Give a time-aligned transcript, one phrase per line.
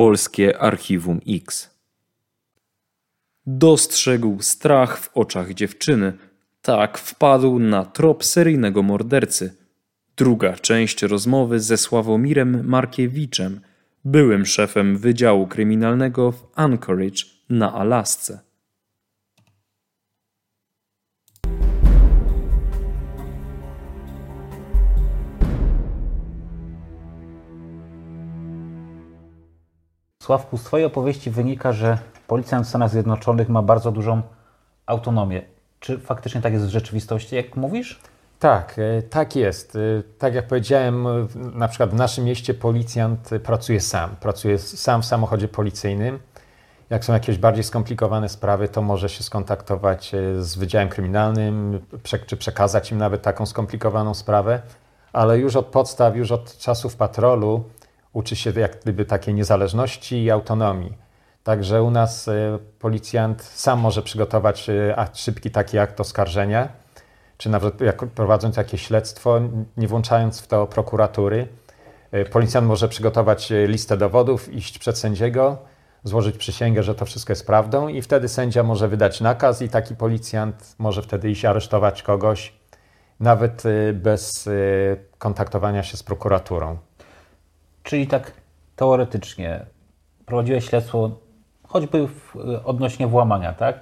[0.00, 1.70] Polskie Archiwum X.
[3.46, 6.12] Dostrzegł strach w oczach dziewczyny.
[6.62, 9.56] Tak wpadł na trop seryjnego mordercy.
[10.16, 13.60] Druga część rozmowy ze Sławomirem Markiewiczem,
[14.04, 18.40] byłym szefem Wydziału Kryminalnego w Anchorage na Alasce.
[30.30, 34.22] Sławku, z Twojej opowieści wynika, że policjant w Stanach Zjednoczonych ma bardzo dużą
[34.86, 35.42] autonomię.
[35.80, 38.00] Czy faktycznie tak jest w rzeczywistości, jak mówisz?
[38.38, 39.76] Tak, e, tak jest.
[39.76, 39.78] E,
[40.18, 44.16] tak jak powiedziałem, e, na przykład w naszym mieście policjant pracuje sam.
[44.20, 46.18] Pracuje sam w samochodzie policyjnym.
[46.90, 51.80] Jak są jakieś bardziej skomplikowane sprawy, to może się skontaktować z Wydziałem Kryminalnym,
[52.26, 54.62] czy przekazać im nawet taką skomplikowaną sprawę.
[55.12, 57.64] Ale już od podstaw, już od czasów patrolu
[58.12, 60.98] uczy się jak gdyby takiej niezależności i autonomii.
[61.44, 62.30] Także u nas
[62.78, 64.66] policjant sam może przygotować
[65.14, 66.68] szybki taki akt oskarżenia
[67.40, 67.74] czy nawet
[68.14, 69.40] prowadząc jakieś śledztwo,
[69.76, 71.48] nie włączając w to prokuratury,
[72.12, 75.58] e, policjant może przygotować e, listę dowodów, iść przed sędziego,
[76.04, 79.96] złożyć przysięgę, że to wszystko jest prawdą i wtedy sędzia może wydać nakaz i taki
[79.96, 82.54] policjant może wtedy iść aresztować kogoś,
[83.20, 84.48] nawet e, bez
[85.18, 86.78] kontaktowania się z prokuraturą.
[87.82, 88.32] Czyli tak
[88.76, 89.66] teoretycznie
[90.26, 91.10] prowadziłeś śledztwo
[91.68, 93.80] choćby w, odnośnie włamania, tak?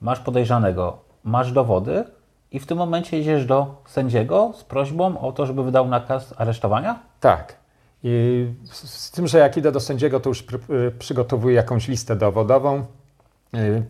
[0.00, 2.04] Masz podejrzanego, masz dowody,
[2.50, 6.98] i w tym momencie idziesz do sędziego z prośbą o to, żeby wydał nakaz aresztowania?
[7.20, 7.56] Tak.
[8.02, 12.84] I z tym, że jak idę do sędziego, to już y, przygotowuję jakąś listę dowodową.
[13.54, 13.82] Y,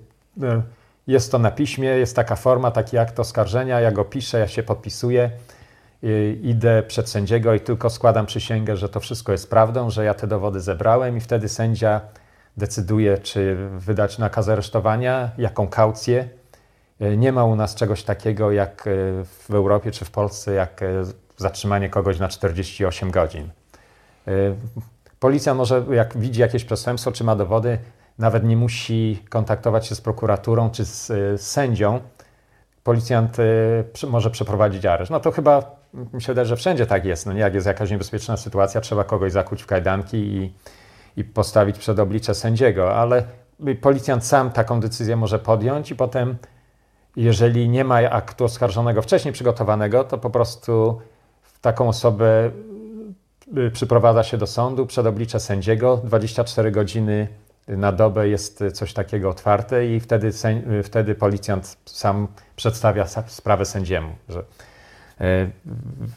[1.07, 3.81] jest to na piśmie, jest taka forma, taki akt oskarżenia.
[3.81, 5.31] Ja go piszę, ja się podpisuję.
[6.43, 10.27] Idę przed sędziego i tylko składam przysięgę, że to wszystko jest prawdą, że ja te
[10.27, 12.01] dowody zebrałem, i wtedy sędzia
[12.57, 16.29] decyduje, czy wydać nakaz aresztowania, jaką kaucję
[17.01, 18.91] E, nie ma u nas czegoś takiego jak e,
[19.25, 20.81] w Europie czy w Polsce, jak
[21.37, 23.51] zatrzymanie kogoś na 48 godzin.
[25.21, 27.79] Policja może, jak widzi jakieś przestępstwo czy ma dowody,
[28.19, 31.11] nawet nie musi kontaktować się z prokuraturą czy z
[31.43, 32.01] sędzią.
[32.85, 33.37] Policjant
[34.09, 35.11] może przeprowadzić areszt.
[35.11, 35.77] No to chyba
[36.27, 37.27] wydaje, że wszędzie tak jest.
[37.27, 40.53] No nie, jak jest jakaś niebezpieczna sytuacja, trzeba kogoś zakuć w kajdanki i,
[41.17, 43.25] i postawić przed oblicze sędziego, ale
[43.81, 46.37] policjant sam taką decyzję może podjąć i potem
[47.17, 51.01] jeżeli nie ma aktu oskarżonego wcześniej przygotowanego, to po prostu
[51.61, 52.51] taką osobę
[53.57, 56.01] y, przyprowadza się do sądu przed oblicze sędziego.
[56.05, 57.29] 24 godziny
[57.69, 60.31] na dobę jest coś takiego otwarte i wtedy,
[60.81, 64.45] y, wtedy policjant sam przedstawia sprawę sędziemu, że y,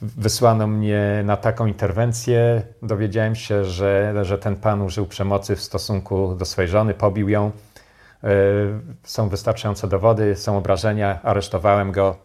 [0.01, 2.61] wysłano mnie na taką interwencję.
[2.81, 7.51] Dowiedziałem się, że, że ten pan użył przemocy w stosunku do swojej żony, pobił ją
[8.23, 8.29] E,
[9.03, 12.15] są wystarczające dowody, są obrażenia, aresztowałem go,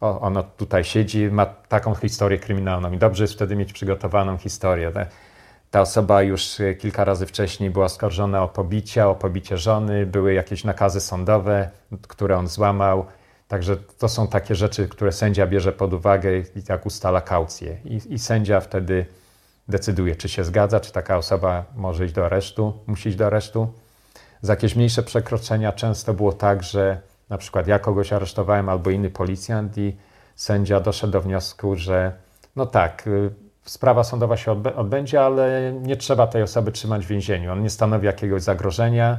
[0.00, 4.92] o, ono tutaj siedzi, ma taką historię kryminalną i dobrze jest wtedy mieć przygotowaną historię.
[5.70, 10.64] Ta osoba już kilka razy wcześniej była oskarżona o pobicie, o pobicie żony, były jakieś
[10.64, 11.70] nakazy sądowe,
[12.08, 13.06] które on złamał.
[13.48, 17.76] Także to są takie rzeczy, które sędzia bierze pod uwagę i tak ustala kaucję.
[17.84, 19.06] I, I, sędzia wtedy
[19.68, 23.72] decyduje, czy się zgadza, czy taka osoba może iść do aresztu, musi iść do aresztu.
[24.42, 29.10] Za jakieś mniejsze przekroczenia często było tak, że na przykład ja kogoś aresztowałem albo inny
[29.10, 29.96] policjant i
[30.36, 32.12] sędzia doszedł do wniosku, że
[32.56, 33.30] no tak, y,
[33.64, 37.52] sprawa sądowa się odbędzie, ale nie trzeba tej osoby trzymać w więzieniu.
[37.52, 39.18] On nie stanowi jakiegoś zagrożenia.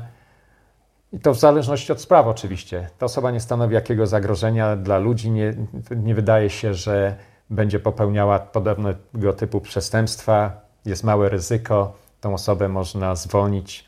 [1.14, 2.90] I to w zależności od sprawy oczywiście.
[2.98, 5.54] Ta osoba nie stanowi jakiegoś zagrożenia dla ludzi, nie,
[5.96, 7.16] nie wydaje się, że
[7.50, 13.88] będzie popełniała podobnego typu przestępstwa, jest małe ryzyko, tą osobę można zwolnić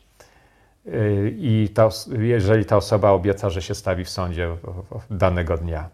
[1.36, 1.88] i ta,
[2.18, 4.56] jeżeli ta osoba obieca, że się stawi w sądzie
[5.10, 5.88] danego dnia.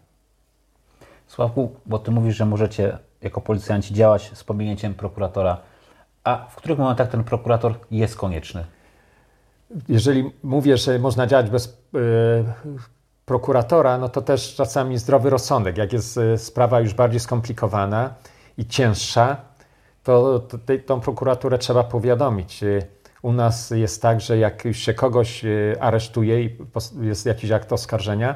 [1.27, 5.57] Sławku, bo ty mówisz, że możecie jako policjanci działać z pominięciem prokuratora,
[6.23, 8.65] a w których momentach ten prokurator jest konieczny?
[9.89, 11.99] Jeżeli mówię, że można działać bez yy,
[13.27, 15.77] prokuratora, no to też czasami zdrowy rozsądek.
[15.77, 18.13] Jak jest e, sprawa już bardziej skomplikowana
[18.57, 19.37] i cięższa,
[20.03, 22.63] to, to tą prokuraturę trzeba powiadomić.
[23.21, 25.45] U nas jest tak, że jak się kogoś
[25.79, 26.57] aresztuje i
[27.01, 28.35] jest jakiś akt oskarżenia,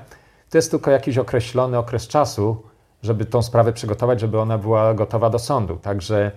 [0.50, 2.63] to jest tylko jakiś określony okres czasu,
[3.04, 5.78] żeby tą sprawę przygotować, żeby ona była gotowa do sądu.
[5.78, 6.31] Także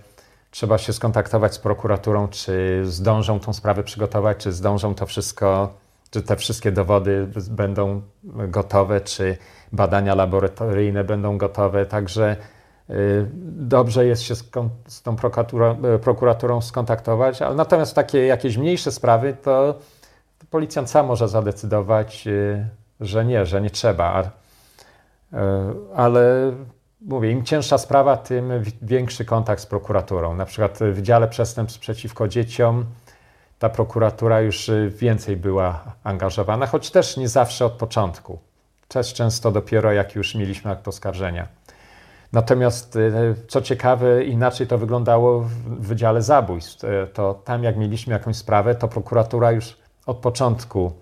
[0.54, 5.74] trzeba się skontaktować z prokuraturą, czy zdążą tą sprawę przygotować, czy zdążą to wszystko,
[6.10, 8.02] czy te wszystkie dowody będą
[8.48, 9.36] gotowe, czy
[9.72, 11.86] badania laboratoryjne będą gotowe.
[11.86, 12.36] Także
[13.42, 19.78] dobrze jest się z, tą prokuraturą, prokuraturą skontaktować, ale natomiast takie jakieś mniejsze sprawy to
[20.50, 22.28] policjant sam może zadecydować,
[23.00, 24.30] że nie, że nie trzeba.
[25.94, 26.52] Ale
[27.04, 28.52] mówię, im cięższa sprawa, tym
[28.82, 30.34] większy kontakt z prokuraturą.
[30.34, 32.84] Na przykład w dziale przestępstw przeciwko dzieciom
[33.58, 38.38] ta prokuratura już więcej była angażowana, choć też nie zawsze od początku.
[38.88, 41.48] Też często dopiero jak już mieliśmy akt oskarżenia.
[42.32, 45.50] Natomiast e, co ciekawe, inaczej to wyglądało w
[45.86, 46.84] Wydziale Zabójstw.
[46.84, 49.76] E, to tam jak mieliśmy jakąś sprawę, to prokuratura już
[50.06, 50.92] od początku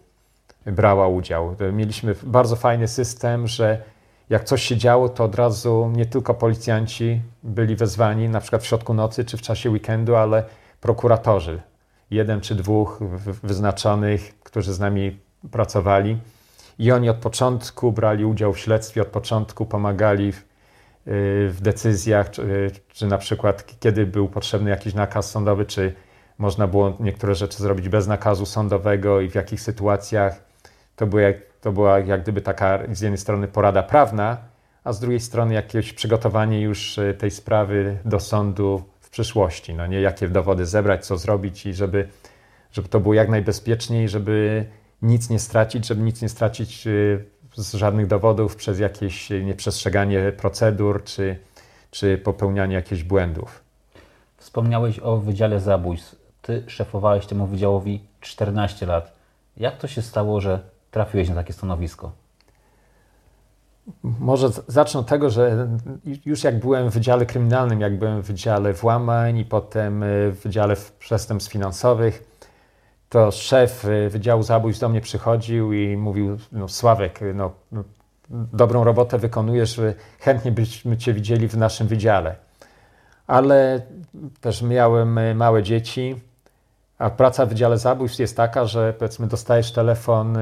[0.66, 1.56] brała udział.
[1.72, 3.82] Mieliśmy bardzo fajny system, że
[4.30, 8.66] jak coś się działo, to od razu nie tylko policjanci byli wezwani, na przykład w
[8.66, 10.44] środku nocy czy w czasie weekendu, ale
[10.80, 11.62] prokuratorzy.
[12.10, 13.00] Jeden czy dwóch
[13.42, 15.18] wyznaczonych, którzy z nami
[15.50, 16.18] pracowali.
[16.78, 20.42] I oni od początku brali udział w śledztwie, od początku pomagali w, y,
[21.50, 25.94] w decyzjach, czy, czy na przykład kiedy był potrzebny jakiś nakaz sądowy, czy
[26.38, 30.44] można było niektóre rzeczy zrobić bez nakazu sądowego i w jakich sytuacjach.
[30.96, 34.36] To, jak, to była jak gdyby taka z jednej strony porada prawna,
[34.84, 39.74] a z drugiej strony jakieś przygotowanie już y, tej sprawy do sądu w przyszłości.
[39.74, 42.08] No nie, jakie dowody zebrać, co zrobić i żeby,
[42.72, 44.66] żeby to było jak najbezpieczniej, żeby
[45.02, 47.24] nic nie stracić, żeby nic nie stracić y,
[47.56, 51.38] z żadnych dowodów przez jakieś nieprzestrzeganie procedur czy,
[51.90, 53.62] czy popełnianie jakichś błędów.
[54.36, 56.16] Wspomniałeś o Wydziale Zabójstw.
[56.42, 59.12] Ty szefowałeś temu wydziałowi 14 lat.
[59.56, 62.12] Jak to się stało, że trafiłeś na takie stanowisko?
[64.02, 65.68] Może zacznę od tego, że
[66.24, 70.76] już jak byłem w Wydziale Kryminalnym, jak byłem w Wydziale Włamań i potem w Wydziale
[70.98, 72.32] Przestępstw Finansowych,
[73.12, 77.52] to szef y, Wydziału Zabójstw do mnie przychodził i mówił, no Sławek, y, no,
[78.30, 79.80] dobrą robotę wykonujesz,
[80.20, 82.36] chętnie byśmy Cię widzieli w naszym wydziale.
[83.26, 83.82] Ale
[84.40, 86.20] też miałem y, małe dzieci,
[86.98, 90.38] a praca w Wydziale Zabójstw jest taka, że powiedzmy dostajesz telefon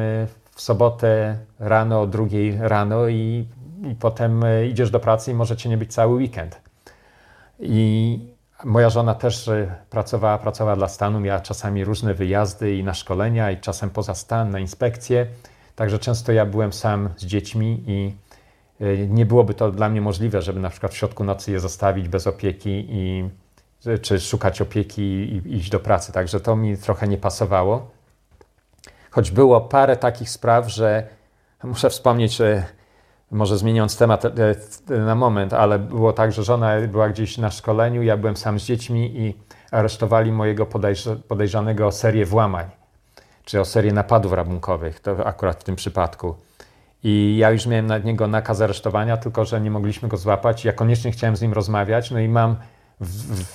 [0.61, 3.47] w sobotę rano o drugiej rano i,
[3.91, 6.61] i potem idziesz do pracy i możecie nie być cały weekend.
[7.61, 8.19] I
[8.65, 9.51] Moja żona też
[9.91, 14.51] pracowała, pracowała dla stanu, miała czasami różne wyjazdy i na szkolenia, i czasem poza stan,
[14.51, 15.27] na inspekcje.
[15.77, 18.15] Także często ja byłem sam z dziećmi i
[18.81, 22.09] e, nie byłoby to dla mnie możliwe, żeby na przykład w środku nocy je zostawić
[22.09, 23.29] bez opieki i
[24.03, 26.13] czy szukać opieki i iść do pracy.
[26.13, 27.91] Także to mi trochę nie pasowało.
[29.11, 31.07] Choć było parę takich spraw, że
[31.65, 32.65] muszę wspomnieć, że
[33.31, 34.31] może zmieniając temat e,
[34.99, 38.65] na moment, ale było tak, że żona była gdzieś na szkoleniu, ja byłem sam z
[38.65, 39.35] dziećmi i
[39.71, 40.67] aresztowali mojego
[41.29, 42.67] podejrzanego o serię włamań,
[43.45, 46.35] czy o serię napadów rabunkowych, to akurat w tym przypadku.
[47.05, 50.65] I ja już miałem na niego nakaz aresztowania, tylko że nie mogliśmy go złapać.
[50.65, 52.57] Ja koniecznie chciałem z nim rozmawiać, no i mam
[53.01, 53.07] w,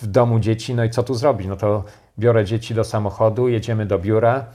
[0.02, 1.48] w domu dzieci, no i co tu zrobić?
[1.48, 1.84] No to
[2.20, 4.46] biorę dzieci do samochodu, jedziemy do biura,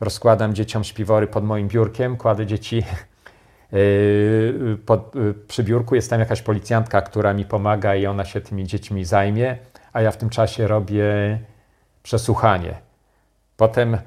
[0.00, 2.82] rozkładam dzieciom śpiwory pod moim biurkiem, kładę dzieci
[3.72, 8.40] Yy, pod, yy, przy biurku jest tam jakaś policjantka, która mi pomaga i ona się
[8.40, 9.58] tymi dziećmi zajmie,
[9.92, 11.04] a ja w tym czasie robię
[12.02, 12.74] przesłuchanie.
[13.56, 13.98] Potem,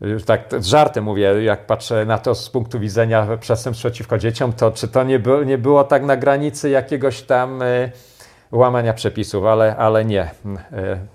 [0.00, 4.52] yy, tak z żartem mówię, jak patrzę na to z punktu widzenia przestępstw przeciwko dzieciom,
[4.52, 7.60] to czy to nie, było, nie było tak na granicy jakiegoś tam
[8.52, 10.30] łamania przepisów, ale, ale nie.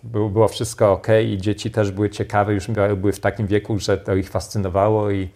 [0.03, 2.67] Było wszystko ok i dzieci też były ciekawe, już
[2.97, 5.29] były w takim wieku, że to ich fascynowało i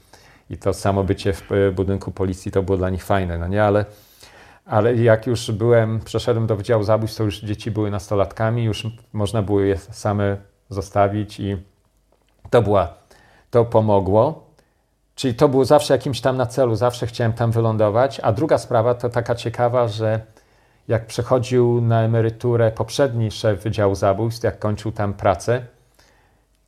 [0.51, 3.63] i to samo bycie w e, budynku policji to było dla nich fajne, no nie,
[3.63, 3.85] ale,
[4.65, 9.41] ale jak już byłem, przeszedłem do Wydziału Zabójstw, to już dzieci były nastolatkami, już można
[9.41, 10.37] było je same
[10.69, 11.57] zostawić i
[12.49, 12.93] to była,
[13.49, 14.51] to pomogło.
[15.15, 18.19] Czyli to było zawsze jakimś tam na celu, zawsze chciałem tam wylądować.
[18.19, 20.19] A druga sprawa to taka ciekawa, że
[20.91, 25.65] jak przechodził na emeryturę poprzedni szef Wydziału Zabójstw, jak kończył tam pracę,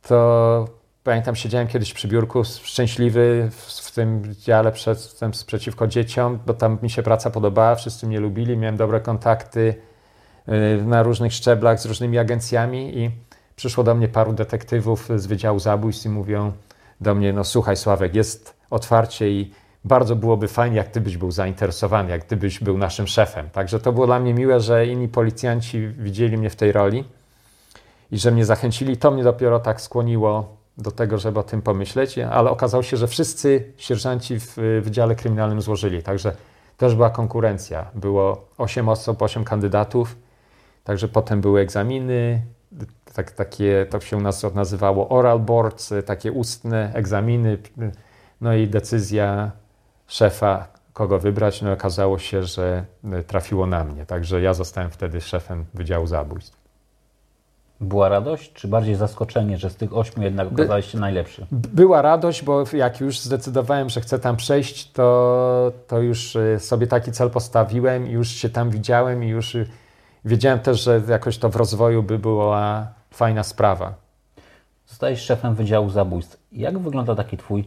[0.02, 0.68] to
[1.04, 6.90] Pamiętam, siedziałem kiedyś przy biurku, szczęśliwy w, tym dziale przestępstw przeciwko dzieciom, bo tam mi
[6.90, 9.74] się praca podobała, wszyscy mnie lubili, miałem dobre kontakty
[10.48, 13.10] y, na różnych szczeblach z różnymi agencjami i
[13.56, 16.52] przyszło do mnie paru detektywów z Wydziału Zabójstw i mówią
[17.00, 19.52] do mnie, no słuchaj Sławek, jest otwarcie i
[19.84, 22.24] bardzo byłoby fajnie, jak był zainteresowany, jak
[22.60, 23.50] był naszym szefem.
[23.50, 27.04] Także to było dla mnie miłe, że inni policjanci widzieli mnie w tej roli
[28.12, 28.96] i że mnie zachęcili.
[28.96, 33.06] To mnie dopiero tak skłoniło do tego, żeby o tym pomyśleć, ale okazało się, że
[33.06, 36.32] wszyscy sierżanci w Wydziale Kryminalnym złożyli, także
[36.76, 37.90] też była konkurencja.
[37.94, 40.16] Było 8 osób, 8 kandydatów,
[40.84, 42.42] także potem były egzaminy,
[43.14, 44.18] tak, takie, to się
[44.54, 47.58] nazywało oral boards, takie ustne egzaminy,
[48.40, 49.52] no i decyzja
[50.06, 51.62] szefa kogo wybrać.
[51.62, 52.84] No okazało się, że
[53.26, 54.06] trafiło na mnie.
[54.06, 56.64] Także ja zostałem wtedy szefem Wydziału Zabójstw.
[57.80, 61.46] Była radość, czy bardziej zaskoczenie, że z tych ośmiu jednak okazałeś się najlepszy?
[61.52, 66.86] Była radość, bo jak już zdecydowałem, że chcę tam przejść, to, to już y, sobie
[66.86, 69.68] taki cel postawiłem, już się tam widziałem i już y,
[70.24, 73.94] wiedziałem też, że jakoś to w rozwoju by była fajna sprawa.
[74.86, 76.38] Zostajesz szefem Wydziału Zabójstw.
[76.52, 77.64] Jak wygląda taki twój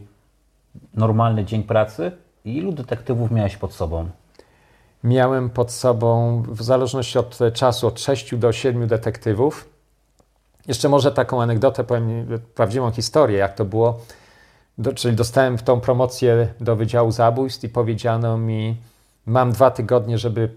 [0.94, 2.12] normalny dzień pracy
[2.44, 4.08] ilu detektywów miałeś pod sobą?
[5.04, 9.68] Miałem pod sobą, w zależności od czasu, od 6 do 7 detektywów.
[10.68, 14.00] Jeszcze może taką anegdotę, powiem prawdziwą historię, jak to było.
[14.78, 18.76] Do, czyli dostałem w tą promocję do Wydziału Zabójstw i powiedziano mi,
[19.26, 20.50] mam dwa tygodnie, żeby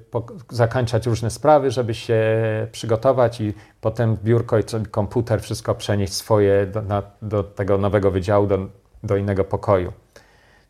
[0.50, 2.24] zakończać różne sprawy, żeby się
[2.72, 8.48] przygotować i potem biurko i komputer, wszystko przenieść swoje do, na, do tego nowego wydziału,
[8.48, 8.58] do,
[9.04, 9.94] do innego pokoju.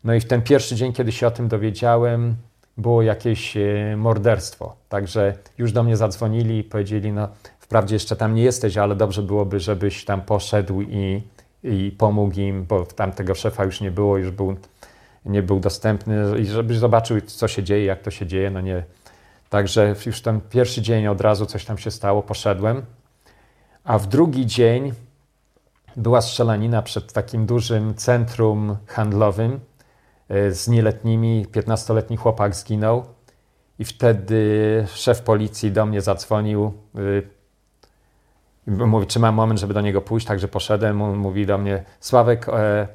[0.04, 2.36] No i w ten pierwszy dzień, kiedy się o tym dowiedziałem,
[2.76, 4.76] było jakieś e, morderstwo.
[4.88, 7.28] Także już do mnie zadzwonili i powiedzieli, no
[7.72, 11.22] Wprawdzie jeszcze tam nie jesteś, ale dobrze byłoby, żebyś tam poszedł i,
[11.64, 14.56] i pomógł im, bo tam tego szefa już nie było, już był,
[15.24, 18.50] nie był dostępny i żebyś zobaczył, co się dzieje, jak to się dzieje.
[18.50, 18.84] No nie.
[19.50, 22.82] Także już ten pierwszy dzień od razu coś tam się stało, poszedłem.
[23.84, 24.92] A w drugi dzień
[25.96, 29.60] była strzelanina przed takim dużym centrum handlowym
[30.28, 31.46] z nieletnimi.
[31.52, 33.04] 15-letni chłopak zginął.
[33.78, 36.72] I wtedy szef policji do mnie zadzwonił.
[36.98, 37.42] Y,
[38.66, 41.02] Mówi, czy mam moment, żeby do niego pójść, także poszedłem.
[41.02, 42.88] On mówi do mnie, Sławek, e,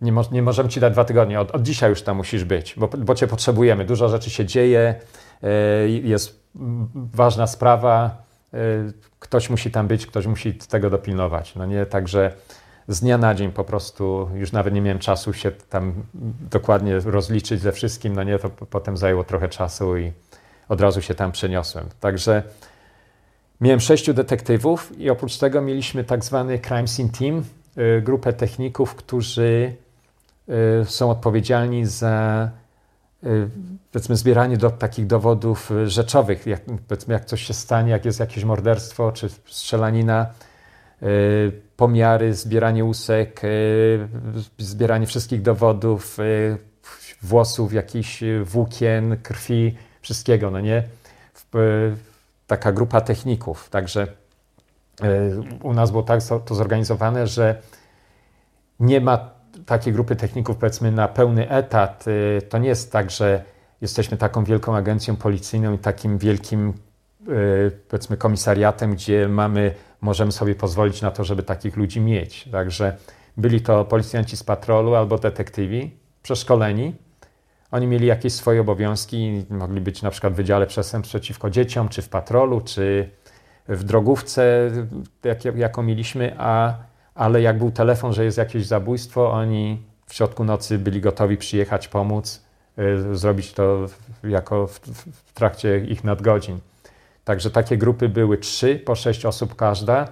[0.00, 2.74] nie, mo nie, możemy ci dać dwa tygodnie, od, od dzisiaj już tam musisz być,
[2.76, 3.84] bo, bo cię potrzebujemy.
[3.84, 4.94] Dużo rzeczy się dzieje,
[5.42, 6.40] e, jest
[6.94, 8.22] ważna sprawa,
[8.54, 8.56] e,
[9.18, 11.54] ktoś musi tam być, ktoś musi tego dopilnować.
[11.54, 12.32] No nie, także
[12.90, 15.92] z dnia na dzień po prostu już nawet nie miałem czasu się tam
[16.50, 20.12] dokładnie rozliczyć ze wszystkim, no nie, to potem zajęło trochę czasu i
[20.68, 21.86] od razu się tam przeniosłem.
[22.00, 22.42] Także
[23.60, 27.44] Miałem sześciu detektywów i oprócz tego mieliśmy tak zwany Crime Scene Team,
[27.98, 29.74] y, grupę techników, którzy
[30.82, 32.50] y, są odpowiedzialni za
[33.24, 33.48] y,
[33.92, 38.44] powiedzmy zbieranie do takich dowodów rzeczowych, jak, powiedzmy jak coś się stanie, jak jest jakieś
[38.44, 40.26] morderstwo czy strzelanina,
[41.80, 43.40] pomiary, zbieranie łusek,
[44.58, 46.16] zbieranie wszystkich dowodów,
[47.22, 50.82] włosów, jakichś włókien, krwi, wszystkiego, no nie?
[52.46, 53.68] taka grupa techników.
[53.70, 54.06] Także
[55.02, 57.62] e, u nas było tak to zorganizowane, że
[58.80, 59.30] nie ma
[59.66, 62.04] takiej grupy techników, powiedzmy, na pełny etat.
[62.38, 63.44] E, to nie jest tak, że
[63.80, 66.72] jesteśmy taką wielką agencją policyjną i takim wielkim, e,
[67.88, 72.48] powiedzmy, komisariatem, gdzie mamy, możemy sobie pozwolić na to, żeby takich ludzi mieć.
[72.52, 72.96] Także
[73.36, 75.90] byli to policjanci z patrolu albo detektywi
[76.22, 76.94] przeszkoleni,
[77.70, 82.02] oni mieli jakieś swoje obowiązki, mogli być na przykład w Wydziale Przestępstw Przeciwko Dzieciom, czy
[82.02, 83.10] w patrolu, czy
[83.68, 84.70] w drogówce,
[85.24, 86.74] jak, jaką mieliśmy, a,
[87.14, 91.88] ale jak był telefon, że jest jakieś zabójstwo, oni w środku nocy byli gotowi przyjechać,
[91.88, 92.44] pomóc,
[92.78, 93.86] y, zrobić to
[94.24, 94.80] jako w,
[95.26, 96.58] w trakcie ich nadgodzin.
[97.24, 100.08] Także takie grupy były trzy, po sześć osób każda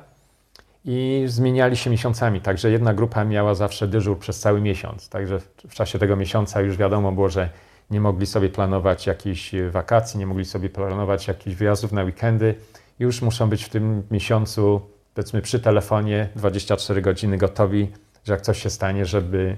[0.85, 2.41] i zmieniali się miesiącami.
[2.41, 5.09] Także jedna grupa miała zawsze dyżur przez cały miesiąc.
[5.09, 7.51] Także w czasie tego miesiąca już wiadomo było, że
[7.91, 12.55] nie mogli sobie planować jakichś wakacji, nie mogli sobie planować jakichś wyjazdów na weekendy.
[12.99, 14.81] Już muszą być w tym miesiącu,
[15.15, 17.93] powiedzmy, przy telefonie 24 godziny gotowi,
[18.25, 19.57] że jak coś się stanie, żeby,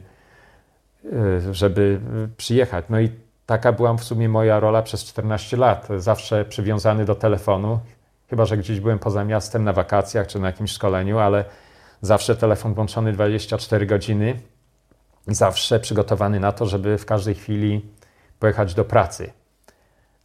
[1.13, 2.01] e, żeby
[2.37, 2.85] przyjechać.
[2.89, 3.11] No i
[3.51, 5.89] taka była w sumie moja rola przez 14 lat.
[5.97, 7.81] Zawsze przywiązany do telefonu
[8.29, 11.45] chyba że gdzieś byłem poza miastem na wakacjach czy na jakimś szkoleniu, ale
[12.01, 14.41] zawsze telefon włączony 24 godziny,
[15.27, 17.87] zawsze przygotowany na to, żeby w każdej chwili
[18.39, 19.33] pojechać do pracy.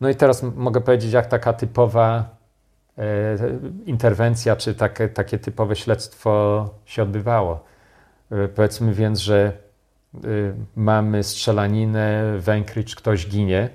[0.02, 2.30] No i teraz mogę powiedzieć, jak taka typowa
[2.98, 3.04] e,
[3.86, 7.64] interwencja, czy takie, takie typowe śledztwo się odbywało.
[8.32, 9.65] E, powiedzmy więc, że
[10.76, 13.70] mamy strzelaninę, wękrycz, ktoś ginie.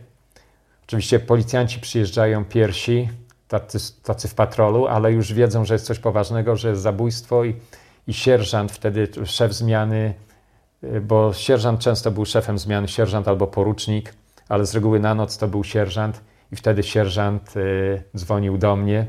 [0.87, 3.09] Oczywiście policjanci przyjeżdżają pierwsi,
[3.51, 7.55] tacy, tacy w patrolu, ale już wiedzą, że jest coś poważnego, że jest zabójstwo i,
[8.07, 10.15] i sierżant, wtedy szef zmiany,
[10.85, 14.15] y, bo sierżant często był szefem zmiany, sierżant albo porucznik,
[14.49, 16.21] ale z reguły na noc to był sierżant
[16.53, 19.07] i wtedy sierżant y, dzwonił do mnie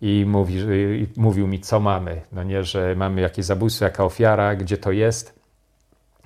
[0.00, 2.20] i, mówi, y, mówił mi, co mamy.
[2.32, 5.35] No nie, że mamy jakieś zabójstwo, jaka ofiara, gdzie to jest.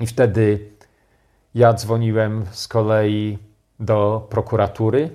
[0.00, 0.70] I wtedy
[1.54, 3.38] ja dzwoniłem z kolei
[3.80, 5.10] do prokuratury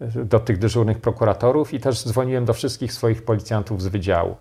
[0.00, 4.36] do tych dyżurnych prokuratorów i też dzwoniłem do wszystkich swoich policjantów z wydziału.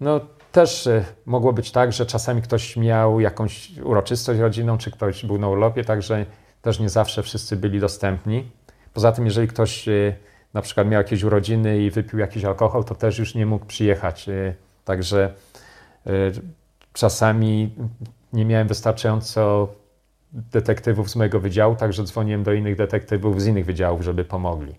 [0.00, 0.20] No
[0.52, 5.38] też e, mogło być tak, że czasami ktoś miał jakąś uroczystość rodzinną, czy ktoś był
[5.38, 6.26] na urlopie, także
[6.62, 8.50] też nie zawsze wszyscy byli dostępni.
[8.94, 10.16] Poza tym, jeżeli ktoś y,
[10.54, 14.28] na przykład miał jakieś urodziny i wypił jakiś alkohol, to też już nie mógł przyjechać.
[14.28, 14.54] Y,
[14.84, 15.34] także
[16.92, 17.74] czasami
[18.32, 19.68] nie miałem wystarczająco
[20.32, 24.74] detektywów z mojego wydziału, także dzwoniłem do innych detektywów z innych wydziałów, żeby pomogli.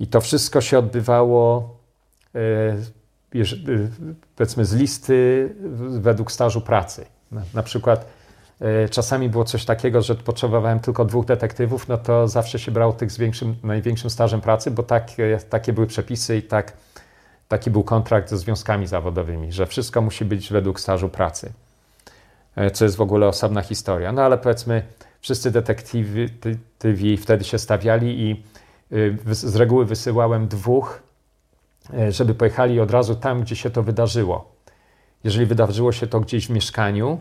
[0.00, 1.74] I to wszystko się odbywało
[4.36, 5.48] powiedzmy z listy
[6.00, 7.06] według stażu pracy.
[7.54, 8.06] Na przykład
[8.60, 12.92] E, czasami było coś takiego, że potrzebowałem tylko dwóch detektywów, no to zawsze się brało
[12.92, 15.10] tych z większym, największym stażem pracy, bo tak,
[15.50, 16.72] takie były przepisy i tak,
[17.48, 21.52] taki był kontrakt ze związkami zawodowymi, że wszystko musi być według stażu pracy, e,
[22.72, 24.12] co jest w ogóle osobna historia.
[24.12, 24.82] No ale powiedzmy,
[25.20, 28.42] wszyscy detektywi wtedy się stawiali i
[29.30, 31.02] e, z reguły wysyłałem dwóch,
[32.08, 34.52] żeby pojechali od razu tam, gdzie się to wydarzyło.
[35.24, 37.20] Jeżeli wydarzyło się to gdzieś w mieszkaniu,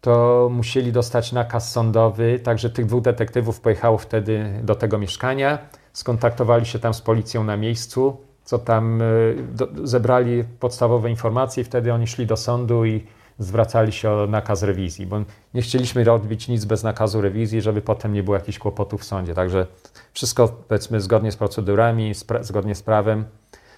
[0.00, 5.58] to musieli dostać nakaz sądowy, także tych dwóch detektywów pojechało wtedy do tego mieszkania,
[5.92, 9.04] skontaktowali się tam z policją na miejscu, co tam e,
[9.52, 13.06] do, zebrali podstawowe informacje i wtedy oni szli do sądu i
[13.38, 15.20] zwracali się o nakaz rewizji, bo
[15.54, 19.34] nie chcieliśmy robić nic bez nakazu rewizji, żeby potem nie było jakichś kłopotów w sądzie.
[19.34, 19.66] Także
[20.12, 23.24] wszystko powiedzmy zgodnie z procedurami, zgodnie z prawem.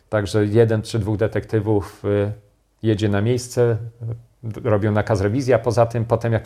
[0.08, 2.32] Także jeden czy dwóch detektywów e,
[2.82, 3.76] jedzie na miejsce,
[4.64, 6.44] robią nakaz rewizji, a poza tym potem jak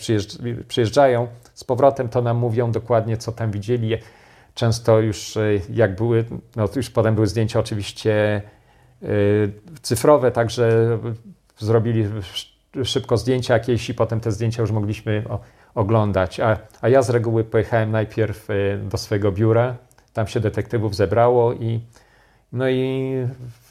[0.68, 3.96] przyjeżdżają z powrotem, to nam mówią dokładnie, co tam widzieli.
[4.54, 6.24] Często już e, jak były,
[6.56, 8.42] no już potem były zdjęcia oczywiście
[9.82, 10.98] cyfrowe, także
[11.58, 12.04] zrobili
[12.84, 15.24] szybko zdjęcia jakieś i potem te zdjęcia już mogliśmy
[15.74, 16.40] oglądać.
[16.40, 19.76] A, a ja z reguły pojechałem najpierw e, do swojego biura,
[20.12, 21.80] tam się detektywów zebrało i
[22.52, 23.12] no i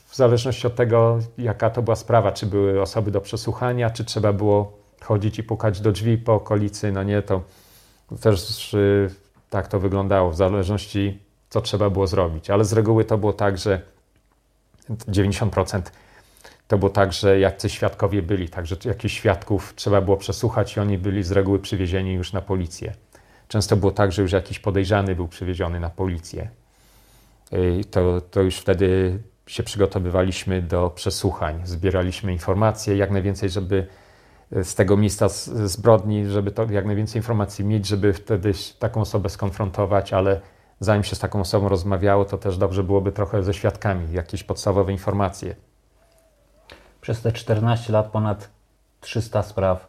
[0.07, 4.33] w zależności od tego, jaka to była sprawa, czy były osoby do przesłuchania, czy trzeba
[4.33, 7.41] było chodzić i pukać do drzwi po okolicy, no nie, to
[8.21, 9.09] też y,
[9.49, 12.49] tak to wyglądało, w zależności co trzeba było zrobić.
[12.49, 13.81] Ale z reguły to było tak, że
[14.89, 15.81] 90%
[16.67, 20.97] to było tak, że jacyś świadkowie byli, także jakichś świadków trzeba było przesłuchać i oni
[20.97, 22.93] byli z reguły przywiezieni już na policję.
[23.47, 26.49] Często było tak, że już jakiś podejrzany był przywieziony na policję.
[27.79, 33.87] I to, to już wtedy się przygotowywaliśmy do przesłuchań, zbieraliśmy informacje, jak najwięcej, żeby
[34.51, 39.29] e, z tego miejsca zbrodni, żeby to jak najwięcej informacji mieć, żeby wtedy taką osobę
[39.29, 40.41] skonfrontować, ale
[40.79, 44.91] zanim się z taką osobą rozmawiało, to też dobrze byłoby trochę ze świadkami, jakieś podstawowe
[44.91, 45.55] informacje.
[47.07, 48.49] Przez te 14 lat ponad
[49.01, 49.87] 300 spraw.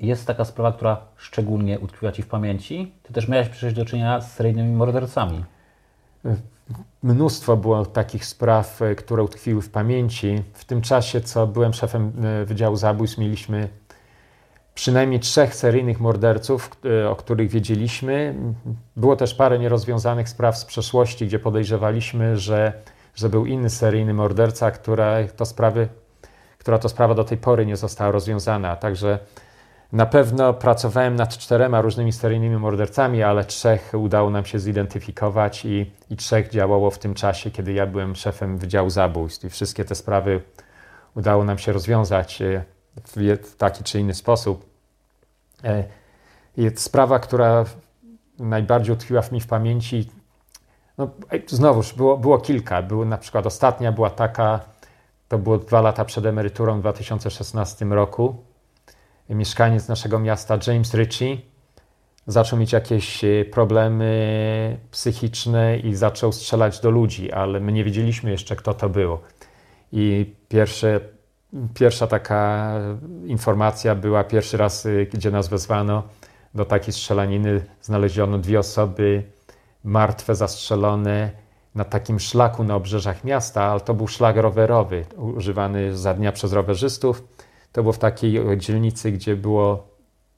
[0.00, 2.92] Jest taka sprawa, która szczególnie utkwiła Ci w pamięci?
[3.02, 5.44] Ty też miałeś przecież do czynienia z seryjnymi mordercami.
[7.02, 10.42] Mnóstwo było takich spraw, e, które utkwiły w pamięci.
[10.52, 13.68] W tym czasie, co byłem szefem e, Wydziału Zabójstw, mieliśmy
[14.74, 16.70] przynajmniej trzech seryjnych morderców,
[17.02, 18.34] e, o których wiedzieliśmy.
[18.96, 22.72] Było też parę nierozwiązanych spraw z przeszłości, gdzie podejrzewaliśmy, że,
[23.14, 25.88] że był inny seryjny morderca, która to, sprawy,
[26.66, 28.76] która to sprawa do tej pory nie została rozwiązana.
[28.76, 29.18] Także
[29.92, 35.90] na pewno pracowałem nad czterema różnymi seryjnymi mordercami, ale trzech udało nam się zidentyfikować i,
[36.10, 39.44] i trzech działało w tym czasie, kiedy ja byłem szefem Wydziału Zabójstw.
[39.44, 40.42] I wszystkie te sprawy
[41.16, 42.64] udało nam się rozwiązać e,
[43.42, 44.66] w taki czy inny sposób.
[45.64, 45.84] E,
[46.56, 47.64] I sprawa, która
[48.38, 50.10] najbardziej utkwiła mi w pamięci,
[50.98, 51.10] no,
[51.46, 52.82] znowuż było, było kilka.
[52.82, 54.60] Było, na przykład ostatnia była taka,
[55.28, 58.36] to było dwa lata przed emeryturą w 2016 roku
[59.34, 61.36] mieszkaniec naszego miasta, James Ritchie,
[62.26, 68.30] zaczął mieć jakieś e, problemy psychiczne i zaczął strzelać do ludzi, ale my nie wiedzieliśmy
[68.30, 69.18] jeszcze, kto to był.
[69.92, 71.00] I pierwsze,
[71.74, 72.72] pierwsza taka
[73.26, 76.02] informacja była pierwszy raz, e, gdzie nas wezwano
[76.54, 77.64] do takiej strzelaniny.
[77.82, 79.22] Znaleziono dwie osoby
[79.84, 81.30] martwe, zastrzelone
[81.76, 86.52] na takim szlaku na obrzeżach miasta, ale to był szlak rowerowy, używany za dnia przez
[86.52, 87.22] rowerzystów
[87.76, 89.88] to było w takiej dzielnicy, gdzie było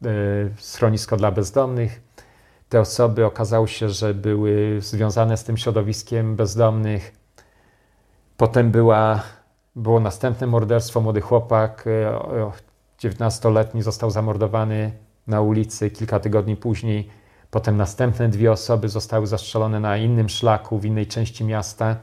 [0.04, 0.08] e,
[0.56, 2.02] schronisko dla bezdomnych.
[2.68, 7.12] Te osoby okazało się, że były związane z tym środowiskiem bezdomnych.
[8.36, 9.22] Potem była,
[9.76, 11.00] było następne morderstwo.
[11.00, 11.84] Młody chłopak,
[13.00, 14.92] 19-letni, e, został zamordowany
[15.26, 17.08] na ulicy kilka tygodni później.
[17.50, 21.96] Potem następne dwie osoby zostały zastrzelone na innym szlaku w innej części miasta.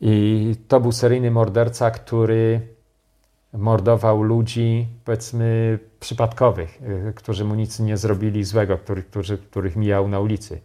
[0.00, 2.60] I to był seryjny morderca, który
[3.52, 10.08] mordował ludzi, powiedzmy, przypadkowych, y, którzy mu nic nie zrobili złego, których, którzy, których mijał
[10.08, 10.60] na ulicy.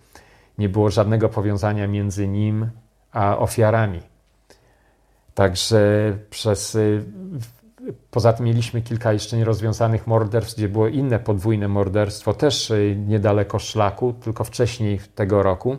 [0.57, 2.69] Nie było żadnego powiązania między nim
[3.11, 4.01] a ofiarami.
[5.33, 7.03] Także przez y,
[8.11, 12.73] Poza tym mieliśmy kilka jeszcze nierozwiązanych morderstw, gdzie było inne podwójne morderstwo, też
[13.07, 15.77] niedaleko szlaku, tylko wcześniej tego roku,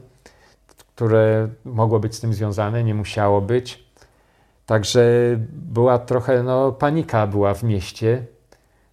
[0.94, 3.90] które mogło być z tym związane, nie musiało być.
[4.66, 5.02] Także
[5.52, 8.26] była trochę no, panika była w mieście.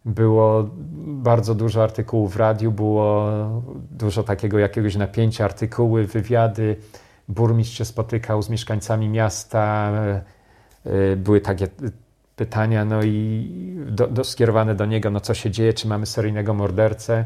[0.05, 0.69] Było
[1.07, 3.31] bardzo dużo artykułów w radiu, było
[3.91, 6.75] dużo takiego jakiegoś napięcia, artykuły, wywiady.
[7.27, 9.91] Burmistrz się spotykał z mieszkańcami miasta.
[9.91, 10.21] E,
[10.85, 11.67] e, były takie
[12.37, 13.49] pytania no i
[13.87, 17.25] do, do, skierowane do niego, no co się dzieje, czy mamy seryjnego mordercę.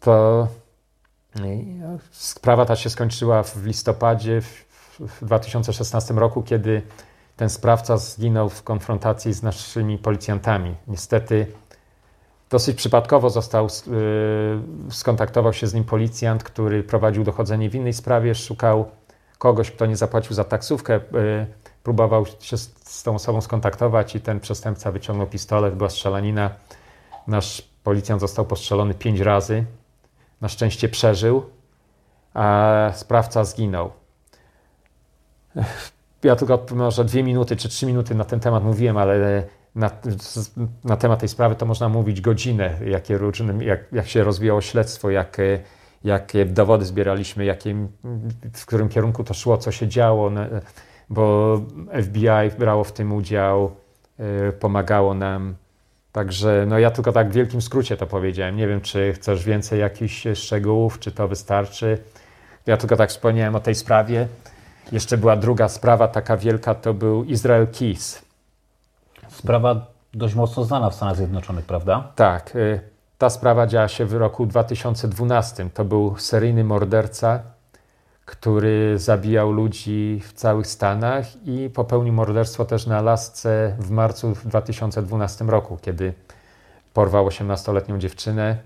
[0.00, 0.48] To
[1.34, 1.46] no,
[2.10, 6.82] sprawa ta się skończyła w listopadzie w 2016 roku, kiedy
[7.36, 10.74] ten sprawca zginął w konfrontacji z naszymi policjantami.
[10.86, 11.46] Niestety
[12.50, 13.68] dosyć przypadkowo został,
[14.86, 18.90] yy, skontaktował się z nim policjant, który prowadził dochodzenie w innej sprawie, szukał
[19.42, 21.46] kogoś, kto nie zapłacił za taksówkę, yy,
[21.82, 26.50] próbował się z, tą osobą skontaktować i ten przestępca wyciągnął pistolet, była strzelanina.
[27.26, 29.64] Nasz policjant został postrzelony pięć razy.
[30.40, 31.42] Na szczęście przeżył,
[32.34, 33.90] a sprawca zginął.
[36.22, 39.42] Ja tylko może dwie minuty czy trzy minuty na ten temat mówiłem, ale
[39.74, 39.90] na,
[40.84, 45.10] na temat tej sprawy to można mówić godzinę, jakie różne, jak, jak się rozwijało śledztwo,
[45.10, 45.36] jak,
[46.04, 47.86] jakie dowody zbieraliśmy, jakie,
[48.54, 50.30] w którym kierunku to szło, co się działo,
[51.10, 51.56] bo
[52.02, 53.70] FBI brało w tym udział,
[54.18, 55.54] e, pomagało nam.
[56.12, 58.56] Także no ja tylko tak w wielkim skrócie to powiedziałem.
[58.56, 61.98] Nie wiem, czy chcesz więcej jakichś szczegółów, czy to wystarczy.
[62.66, 64.28] Ja tylko tak wspomniałem o tej sprawie.
[64.92, 68.22] Jeszcze była druga sprawa taka wielka, to był Israel Keys.
[69.28, 72.12] Sprawa dość mocno znana w Stanach Zjednoczonych, prawda?
[72.14, 72.52] Tak.
[73.22, 75.70] Ta sprawa działa się w roku 2012.
[75.74, 77.42] To był seryjny morderca,
[78.24, 85.44] który zabijał ludzi w całych Stanach i popełnił morderstwo też na Alasce w marcu 2012
[85.44, 86.14] roku, kiedy
[86.94, 88.56] porwał 18-letnią dziewczynę,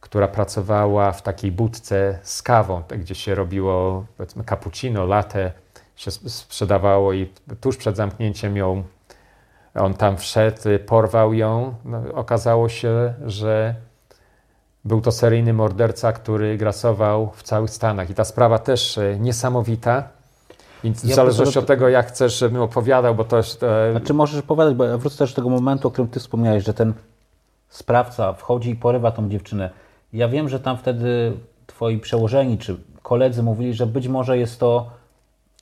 [0.00, 5.52] która pracowała w takiej budce z kawą, gdzie się robiło powiedzmy cappuccino, latte
[5.96, 8.84] się sprzedawało i tuż przed zamknięciem ją
[9.74, 11.74] on tam wszedł, porwał ją.
[11.84, 13.74] No, okazało się, że
[14.84, 18.10] był to seryjny morderca, który grasował w całych Stanach.
[18.10, 20.08] I ta sprawa też e, niesamowita.
[20.84, 23.62] Więc ja w zależności od tego, jak chcesz, żebym opowiadał, bo to jest.
[23.62, 23.90] E...
[23.90, 26.74] Znaczy, możesz opowiadać, bo ja wrócę też do tego momentu, o którym Ty wspomniałeś, że
[26.74, 26.92] ten
[27.68, 29.70] sprawca wchodzi i porywa tą dziewczynę.
[30.12, 31.32] Ja wiem, że tam wtedy
[31.66, 34.90] Twoi przełożeni czy koledzy mówili, że być może jest to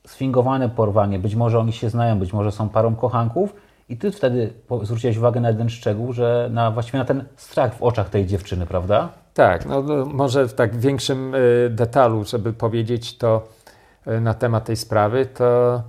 [0.07, 3.55] sfingowane porwanie, być może oni się znają, być może są parą kochanków
[3.89, 7.83] i ty wtedy zwróciłeś uwagę na jeden szczegół, że na, właściwie na ten strach w
[7.83, 9.09] oczach tej dziewczyny, prawda?
[9.35, 13.49] Tak, no, no może w tak większym y, detalu, żeby powiedzieć to
[14.07, 15.83] y, na temat tej sprawy, to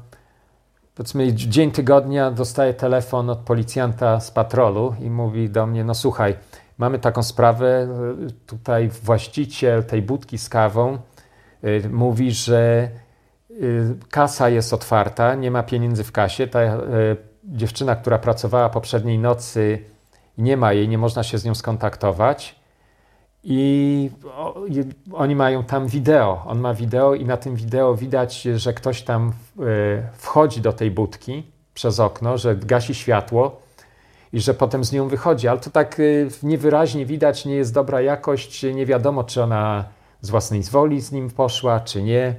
[0.96, 6.36] powiedzmy dzień tygodnia dostaję telefon od policjanta z patrolu i mówi do mnie, no słuchaj,
[6.78, 7.88] mamy taką sprawę,
[8.28, 10.98] y, tutaj właściciel tej budki z kawą
[11.90, 12.90] mówi, że
[14.10, 16.60] kasa jest otwarta, nie ma pieniędzy w kasie, ta
[17.50, 19.80] dziewczyna, która pracowała poprzedniej nocy,
[20.38, 22.60] nie ma jej, nie można się z nią skontaktować.
[23.44, 24.10] I
[25.14, 26.44] oni mają tam wideo.
[26.48, 29.64] On ma wideo, i na tym wideo widać, że ktoś tam e,
[30.14, 33.62] wchodzi do tej budki przez okno, że gasi światło
[34.34, 35.48] i że potem z nią wychodzi.
[35.48, 36.04] Ale to tak e,
[36.44, 38.64] niewyraźnie widać, nie jest dobra jakość.
[38.64, 39.86] Nie wiadomo, czy ona
[40.22, 42.36] z własnej woli z nim poszła, czy nie.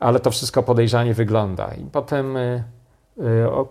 [0.00, 1.74] Ale to wszystko podejrzanie wygląda.
[1.74, 2.64] I potem e,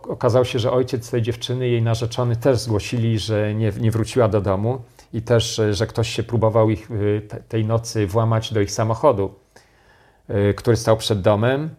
[0.07, 4.41] okazało się, że ojciec tej dziewczyny, jej narzeczony też zgłosili, że nie, nie wróciła do
[4.41, 4.81] domu
[5.13, 9.33] i też, y, że ktoś się próbował ich y, tej nocy włamać do ich samochodu,
[10.55, 11.69] który stał przed domem.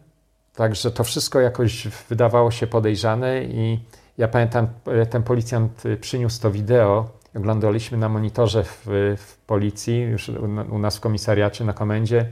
[0.55, 3.81] Także to wszystko jakoś wydawało się podejrzane i
[4.19, 4.69] ja pamiętam,
[5.11, 8.87] ten policjant przyniósł to wideo, oglądaliśmy na monitorze w,
[9.19, 10.29] w policji, już
[10.71, 12.27] u nas w komisariacie, na komendzie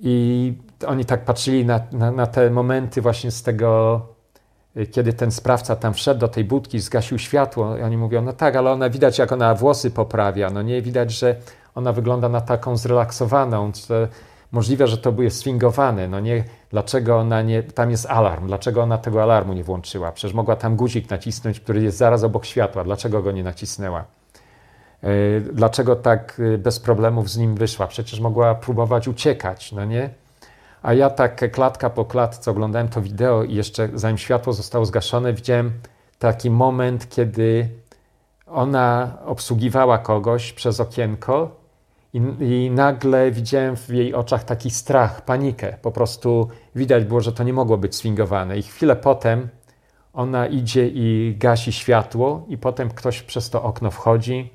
[0.00, 0.54] i
[0.86, 4.17] oni tak patrzyli na, na, na te momenty właśnie z tego Y,
[4.90, 8.56] kiedy ten sprawca tam wszedł do tej budki, zgasił światło, i oni mówią, no tak,
[8.56, 11.36] ale ona widać, jak ona włosy poprawia, no nie, widać, że
[11.74, 14.08] ona wygląda na taką zrelaksowaną, że
[14.52, 18.98] możliwe, że to był sfingowany, no nie, dlaczego ona nie, tam jest alarm, dlaczego ona
[18.98, 23.22] tego alarmu nie włączyła, przecież mogła tam guzik nacisnąć, który jest zaraz obok światła, dlaczego
[23.22, 24.04] go nie nacisnęła.
[25.04, 27.86] Y, dlaczego tak y, bez problemów z nim wyszła?
[27.86, 30.10] Przecież mogła próbować uciekać, no nie?
[30.82, 35.32] A ja tak klatka po klatce oglądałem to wideo i jeszcze zanim światło zostało zgaszone,
[35.32, 35.72] widziałem
[36.18, 37.68] taki moment, kiedy
[38.46, 41.56] ona obsługiwała kogoś przez okienko
[42.12, 45.76] i, i, nagle widziałem w jej oczach taki strach, panikę.
[45.82, 48.58] Po prostu widać było, że to nie mogło być swingowane.
[48.58, 49.48] I chwilę potem
[50.12, 54.52] ona idzie i gasi światło, i potem ktoś przez to okno wchodzi,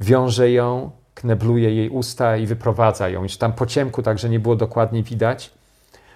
[0.00, 0.90] wiąże ją,
[1.22, 3.22] knebluje jej usta i wyprowadza ją.
[3.22, 5.50] Już tam po ciemku, także nie było dokładnie widać,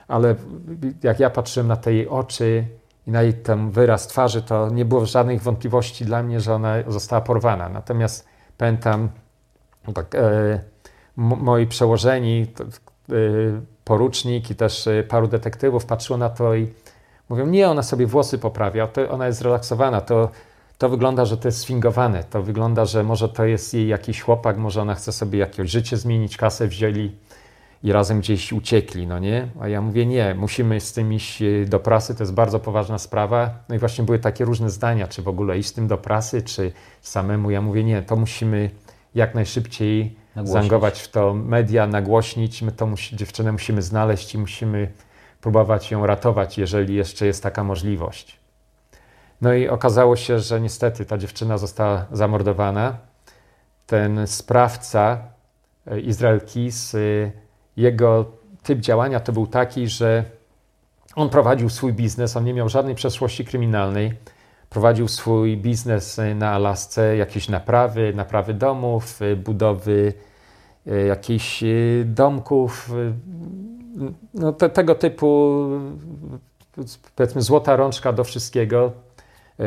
[0.08, 0.34] ale
[1.02, 2.64] jak ja patrzyłem na te jej oczy
[3.06, 6.74] i na jej ten wyraz twarzy, to nie było żadnych wątpliwości dla mnie, że ona
[6.88, 7.68] została porwana.
[7.68, 8.26] Natomiast
[8.58, 9.08] pamiętam,
[9.94, 10.60] tak, e,
[11.16, 12.68] moi przełożeni, to, e,
[13.84, 16.72] porucznik i też e, paru detektywów patrzyło na to i
[17.28, 20.30] mówią, nie, ona sobie włosy poprawia, ona jest zrelaksowana, to,
[20.78, 24.56] to wygląda, że to jest sfingowane, to wygląda, że może to jest jej jakiś chłopak,
[24.56, 27.16] może ona chce sobie jakieś życie zmienić, kasę wzięli
[27.82, 29.48] i razem gdzieś uciekli, no nie?
[29.60, 32.98] A ja mówię, nie, musimy z tym iść e, do prasy, to jest bardzo poważna
[32.98, 33.50] sprawa.
[33.68, 36.42] No i właśnie były takie różne zdania, czy w ogóle iść z tym do prasy,
[36.42, 37.50] czy samemu.
[37.50, 38.70] Ja mówię, nie, to musimy
[39.14, 40.62] jak najszybciej nagłośnić.
[41.00, 42.62] w to media, nagłośnić.
[42.62, 44.92] My musi, dziewczynę musimy znaleźć i musimy
[45.40, 48.45] próbować ją ratować, jeżeli jeszcze jest taka możliwość.
[49.40, 52.96] No i okazało się, że niestety ta dziewczyna została zamordowana.
[53.86, 55.18] Ten sprawca,
[55.86, 56.98] e, Izrael Kis, e,
[57.76, 58.24] jego
[58.62, 60.24] typ działania to był taki, że
[61.16, 64.12] on prowadził swój biznes, on nie miał żadnej przeszłości kryminalnej.
[64.70, 70.12] Prowadził swój biznes e, na Alasce, jakieś naprawy, naprawy domów, budowy
[71.06, 71.64] jakichś
[72.04, 72.90] domków,
[74.34, 75.66] no, te, tego typu,
[77.16, 78.92] powiedzmy, złota rączka do wszystkiego.
[79.60, 79.64] E,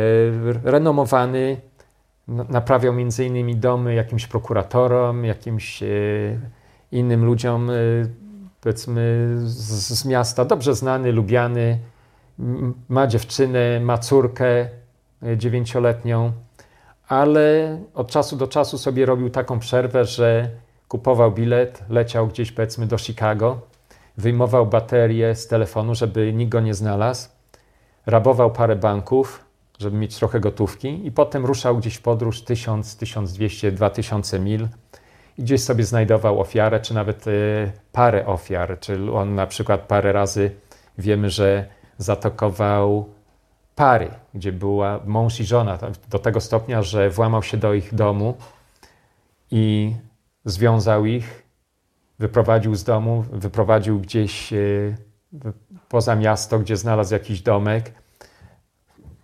[0.64, 1.62] renomowany,
[2.28, 5.88] naprawiał między innymi domy jakimś prokuratorom, jakimś e,
[6.92, 7.74] innym ludziom, e,
[8.62, 11.80] powiedzmy, z, z miasta, dobrze znany, lubiany.
[12.90, 14.70] Ma dziewczynę, ma córkę
[15.38, 16.32] dziewięcioletnią,
[17.08, 20.50] ale od czasu do czasu sobie robił taką przerwę, że
[20.88, 23.62] kupował bilet, leciał gdzieś powiedzmy do Chicago.
[24.18, 27.30] Wyjmował baterię z telefonu, żeby nikt go nie znalazł,
[28.06, 29.49] rabował parę banków,
[29.80, 31.08] żeby mieć trochę gotówki.
[31.08, 34.68] I potem ruszał gdzieś w podróż 1000, 1200, 2000 mil.
[35.38, 40.14] I gdzieś sobie znajdował ofiarę, czy nawet y, parę ofiar, czy on na przykład parę
[40.14, 40.52] razy
[40.98, 41.66] wiemy, że
[41.98, 43.10] zatokował
[43.76, 45.78] pary, gdzie była mąż i żona,
[46.10, 48.38] do tego stopnia, że włamał się do ich domu
[49.52, 49.96] i
[50.46, 51.44] związał ich
[52.20, 54.58] wyprowadził z domu, wyprowadził gdzieś e,
[55.90, 57.92] poza miasto, gdzie znalazł jakiś domek,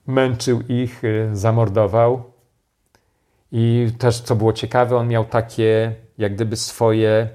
[0.08, 2.24] męczył ich, e, zamordował.
[3.52, 7.30] I też, co było ciekawe, on miał takie, jak gdyby swoje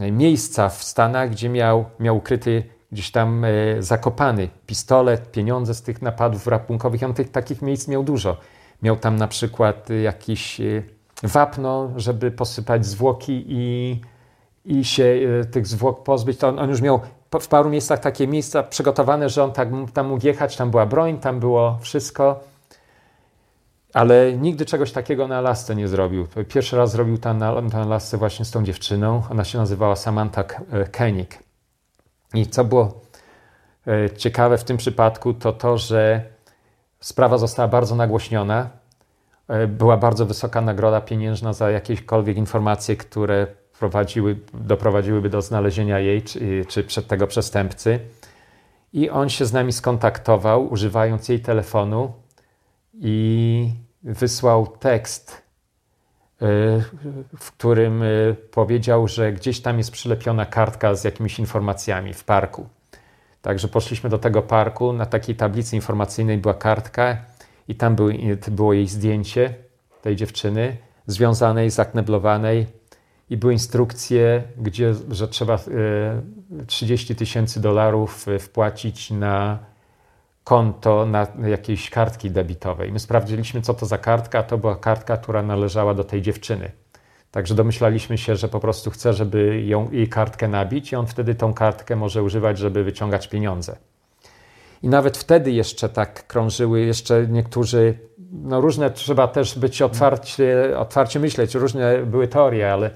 [0.00, 3.46] e, miejsca w Stanach, gdzie miał, miał ukryty gdzieś tam
[3.78, 7.02] zakopany pistolet, pieniądze z tych napadów rabunkowych.
[7.02, 8.36] On tych takich miejsc miał dużo.
[8.82, 10.60] Miał tam na przykład jakieś
[11.22, 14.00] wapno, żeby posypać zwłoki i
[14.68, 15.04] i się
[15.40, 17.00] e, tych zwłok pozbyć, to on, on już miał
[17.40, 21.18] w paru miejscach takie miejsca przygotowane, że on tak, tam mógł jechać, tam była broń,
[21.18, 22.40] tam było wszystko,
[23.94, 26.26] ale nigdy czegoś takiego na Alasce nie zrobił.
[26.48, 30.44] Pierwszy raz zrobił tam na, na Alasce właśnie z tą dziewczyną, ona się nazywała Samantha
[30.72, 31.38] e, Koenig.
[32.34, 33.00] I co było
[33.86, 36.22] e, ciekawe w tym przypadku, to to, że
[37.00, 38.68] sprawa została bardzo nagłośniona,
[39.68, 43.46] była bardzo wysoka nagroda pieniężna za jakiekolwiek informacje, które
[43.78, 48.00] prowadziły, doprowadziłyby do znalezienia jej czy, czy przed tego przestępcy.
[48.92, 52.12] I on się z nami skontaktował, używając jej telefonu
[52.94, 53.70] i
[54.02, 55.42] wysłał tekst,
[56.42, 56.44] y,
[57.38, 62.68] w którym y, powiedział, że gdzieś tam jest przylepiona kartka z jakimiś informacjami w parku.
[63.42, 67.16] Także poszliśmy do tego parku, na takiej tablicy informacyjnej była kartka
[67.68, 67.96] i tam
[68.50, 69.54] było jej zdjęcie
[70.02, 72.77] tej dziewczyny związanej, zakneblowanej
[73.30, 75.58] i były instrukcje, gdzie, że trzeba
[76.66, 79.58] 30 e, tysięcy dolarów e, wpłacić na
[80.44, 82.92] konto na jakiejś kartki debitowej.
[82.92, 86.70] My sprawdziliśmy, co to za kartka, to była kartka, która należała do tej dziewczyny.
[87.30, 91.34] Także domyślaliśmy się, że po prostu chce, żeby ją, jej kartkę nabić i on wtedy
[91.34, 93.76] tą kartkę może używać, żeby wyciągać pieniądze.
[94.82, 97.98] I nawet wtedy jeszcze tak krążyły, jeszcze niektórzy,
[98.32, 102.90] no różne, trzeba też być otwarcie, otwarcie myśleć, różne były teorie, ale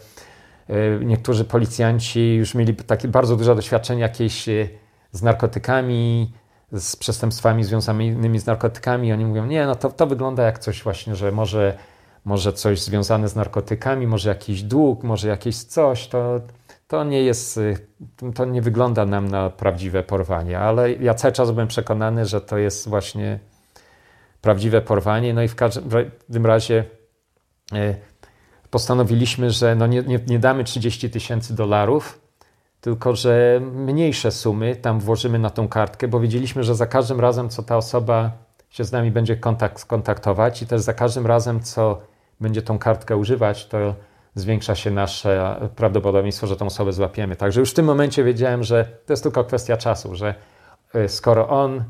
[1.00, 4.68] niektórzy policjanci już mieli takie bardzo duże doświadczenie jakieś e,
[5.12, 6.32] z narkotykami,
[6.72, 9.12] z przestępstwami związanymi z narkotykami.
[9.12, 11.78] Oni mówią, nie, no to, to wygląda jak coś właśnie, że może,
[12.24, 16.08] może coś związane z narkotykami, może jakiś dług, może jakieś coś.
[16.08, 16.40] To,
[16.88, 21.50] to nie jest, e, to nie wygląda nam na prawdziwe porwanie, ale ja cały czas
[21.50, 23.38] byłem przekonany, że to jest właśnie
[24.40, 25.34] prawdziwe porwanie.
[25.34, 26.84] No i w każdym razie
[28.72, 32.20] postanowiliśmy, że no nie, nie, nie damy 30 tysięcy dolarów,
[32.80, 37.48] tylko że mniejsze sumy tam włożymy na tą kartkę, bo wiedzieliśmy, że za każdym razem,
[37.48, 38.30] co ta osoba
[38.70, 42.00] się z nami będzie kontakt, skontaktować i też za każdym razem, co
[42.40, 43.94] będzie tą kartkę używać, to
[44.34, 47.36] zwiększa się nasze prawdopodobieństwo, że tą osobę złapiemy.
[47.36, 50.34] Także już w tym momencie wiedziałem, że to jest tylko kwestia czasu, że
[50.94, 51.84] e, skoro on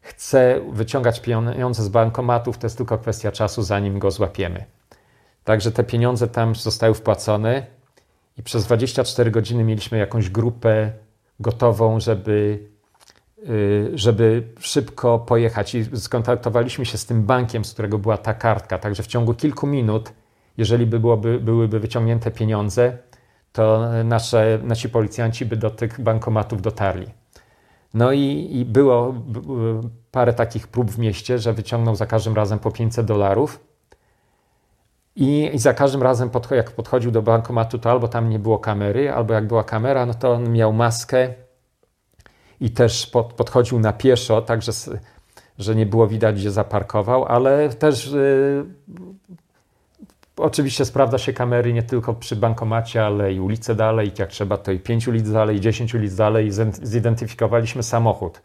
[0.00, 4.64] chce wyciągać pieniądze z bankomatów, to jest tylko kwestia czasu, zanim go złapiemy.
[5.44, 7.66] Także te pieniądze tam zostały wpłacone
[8.38, 10.92] i przez 24 godziny mieliśmy jakąś grupę
[11.40, 12.68] gotową, żeby,
[13.48, 15.74] y, żeby szybko pojechać.
[15.74, 18.78] I skontaktowaliśmy się z tym bankiem, z którego była ta kartka.
[18.78, 20.12] Także w ciągu kilku minut,
[20.56, 22.98] jeżeli by byłoby, byłyby wyciągnięte pieniądze,
[23.52, 27.06] to nasze, nasi policjanci by do tych bankomatów dotarli.
[27.94, 29.14] No i, i było
[30.10, 33.71] parę takich prób w mieście, że wyciągnął za każdym razem po 500 dolarów.
[35.16, 39.12] I, I, za każdym razem, jak podchodził do bankomatu, to albo tam nie było kamery,
[39.12, 41.28] albo jak była kamera, no to on miał maskę
[42.60, 44.60] i też pod, podchodził na pieszo, tak
[45.58, 48.66] że, nie było widać, gdzie zaparkował, ale też yy,
[50.36, 54.72] oczywiście sprawdza się kamery nie tylko przy bankomacie, ale i ulicę dalej, jak trzeba, to
[54.72, 56.50] i 5 ulic dalej, i 10 ulic dalej.
[56.82, 58.42] Zidentyfikowaliśmy samochód,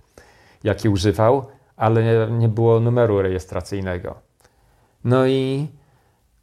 [0.64, 1.46] jaki używał,
[1.78, 4.16] ale nie było numeru rejestracyjnego.
[5.04, 5.68] No i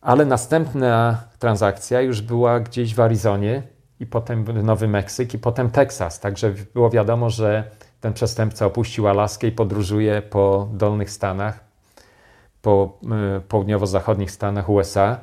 [0.05, 3.62] ale następna transakcja już była gdzieś w Arizonie
[4.01, 6.21] i potem Nowy Meksyk i potem Teksas.
[6.21, 7.64] Także było wiadomo, że
[8.01, 11.64] ten przestępca opuścił Alaskę i podróżuje po dolnych Stanach,
[12.62, 12.99] po
[13.38, 15.19] y, południowo-zachodnich Stanach USA.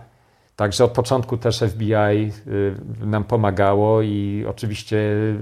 [0.55, 5.37] Także od początku też FBI y, nam pomagało i oczywiście y,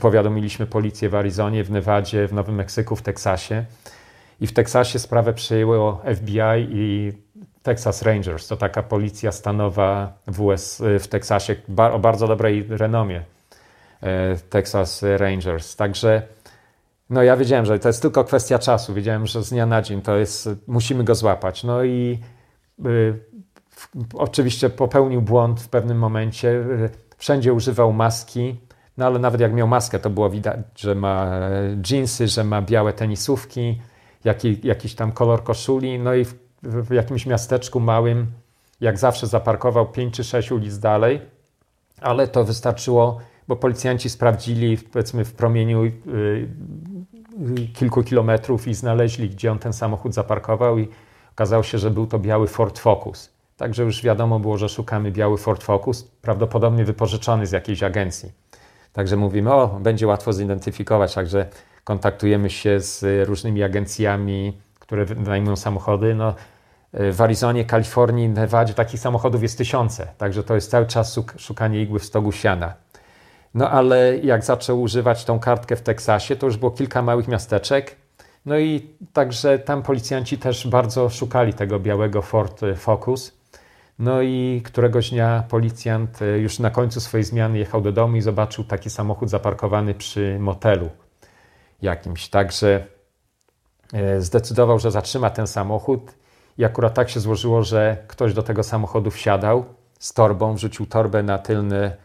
[0.00, 3.64] powiadomiliśmy policję w Arizonie, w Nevadzie, w Nowym Meksyku, w Teksasie.
[4.40, 7.12] I w Teksasie sprawę przejęło FBI i
[7.62, 8.48] Texas Rangers.
[8.48, 11.56] To taka policja stanowa w, US, w Teksasie
[11.92, 13.24] o bardzo dobrej renomie.
[14.02, 15.76] E, Texas Rangers.
[15.76, 16.22] Także
[17.10, 18.94] no ja wiedziałem, że to jest tylko kwestia czasu.
[18.94, 21.64] Wiedziałem, że z dnia na dzień to jest, musimy go złapać.
[21.64, 22.18] No i
[22.86, 23.18] y,
[24.14, 26.48] oczywiście popełnił błąd w pewnym momencie.
[26.48, 28.60] Y, wszędzie używał maski,
[28.96, 31.40] no ale nawet jak miał maskę, to było widać, że ma
[31.90, 33.80] jeansy, że ma białe tenisówki,
[34.24, 35.98] jaki, jakiś tam kolor koszuli.
[35.98, 38.26] No i w w jakimś miasteczku małym,
[38.80, 41.20] jak zawsze zaparkował 5 czy 6 ulic dalej,
[42.00, 43.18] ale to wystarczyło,
[43.48, 45.90] bo policjanci sprawdzili powiedzmy w promieniu y,
[47.58, 50.88] y, kilku kilometrów i znaleźli, gdzie on ten samochód zaparkował i
[51.32, 53.30] okazało się, że był to biały Ford Focus.
[53.56, 58.32] Także już wiadomo było, że szukamy biały Ford Focus, prawdopodobnie wypożyczony z jakiejś agencji.
[58.92, 61.46] Także mówimy, o, będzie łatwo zidentyfikować, także
[61.84, 66.14] kontaktujemy się z różnymi agencjami, które wynajmują samochody.
[66.14, 66.34] No,
[66.92, 71.82] e, w Arizonie, Kalifornii, Nevadzie takich samochodów jest tysiące, także to jest cały czas szukanie
[71.82, 72.74] igły w stogu siana.
[73.54, 77.96] No ale jak zaczął używać tą kartkę w Teksasie, to już było kilka małych miasteczek.
[78.46, 83.38] No i także tam policjanci też bardzo szukali tego białego Ford Focus.
[83.98, 88.20] No i któregoś dnia policjant e, już na końcu swojej zmiany jechał do domu i
[88.20, 90.90] zobaczył taki samochód zaparkowany przy motelu
[91.82, 92.28] jakimś.
[92.28, 92.97] Także
[94.18, 96.14] zdecydował, że zatrzyma ten samochód
[96.58, 99.64] i akurat tak się złożyło, że ktoś do tego samochodu wsiadał
[99.98, 101.96] z torbą, wrzucił torbę na tylne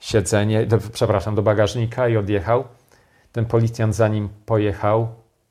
[0.00, 2.64] siedzenie, do, przepraszam, do bagażnika i odjechał.
[3.32, 5.08] Ten policjant za nim pojechał,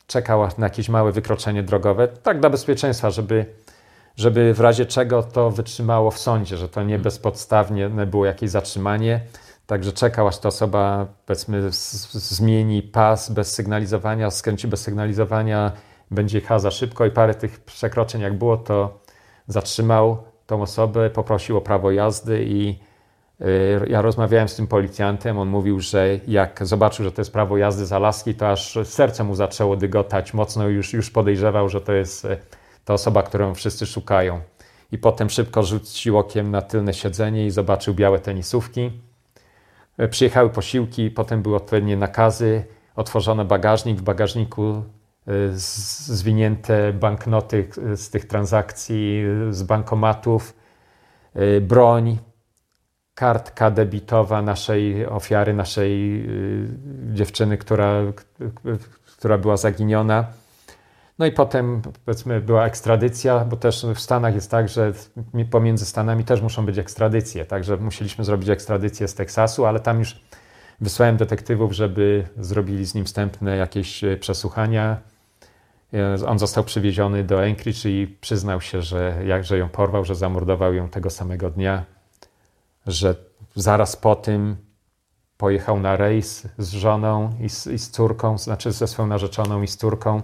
[0.07, 3.45] czekał na jakieś małe wykroczenie drogowe, tak dla bezpieczeństwa, żeby,
[4.15, 9.21] żeby w razie czego to wytrzymało w sądzie, że to nie bezpodstawnie było jakieś zatrzymanie.
[9.71, 11.61] Także czekał, aż ta osoba, powiedzmy,
[12.11, 15.71] zmieni pas bez sygnalizowania, skręci bez sygnalizowania,
[16.11, 18.99] będzie jechała za szybko i parę tych przekroczeń jak było, to
[19.47, 22.79] zatrzymał tą osobę, poprosił o prawo jazdy i
[23.41, 23.45] y,
[23.87, 27.85] ja rozmawiałem z tym policjantem, on mówił, że jak zobaczył, że to jest prawo jazdy
[27.85, 30.33] z Alaski, to aż serce mu zaczęło dygotać.
[30.33, 32.37] Mocno już, już podejrzewał, że to jest y,
[32.85, 34.41] ta osoba, którą wszyscy szukają.
[34.91, 39.10] I potem szybko rzucił okiem na tylne siedzenie i zobaczył białe tenisówki
[40.09, 42.63] przyjechały posiłki, potem były odpowiednie nakazy,
[42.95, 44.83] otworzono bagażnik, w bagażniku
[45.27, 50.55] e, zwinięte banknoty e, z tych transakcji, z bankomatów,
[51.61, 52.17] broń,
[53.15, 56.25] kartka debitowa naszej ofiary, naszej
[57.13, 57.93] dziewczyny, która,
[59.17, 60.25] która była zaginiona.
[61.21, 64.93] No i potem powiedzmy była ekstradycja, bo też w Stanach jest tak, że
[65.51, 70.21] pomiędzy Stanami też muszą być ekstradycje, także musieliśmy zrobić ekstradycję z Teksasu, ale tam już
[70.79, 74.97] wysłałem detektywów, żeby zrobili z nim wstępne jakieś e, przesłuchania.
[75.93, 80.73] E, on został przywieziony do Anchorage i przyznał się, że jakże ją porwał, że zamordował
[80.73, 81.85] ją tego samego dnia,
[82.87, 83.15] że
[83.55, 84.57] zaraz po tym
[85.37, 89.67] pojechał na rejs z żoną i z, i z córką, znaczy ze swoją narzeczoną i
[89.67, 90.21] z córką.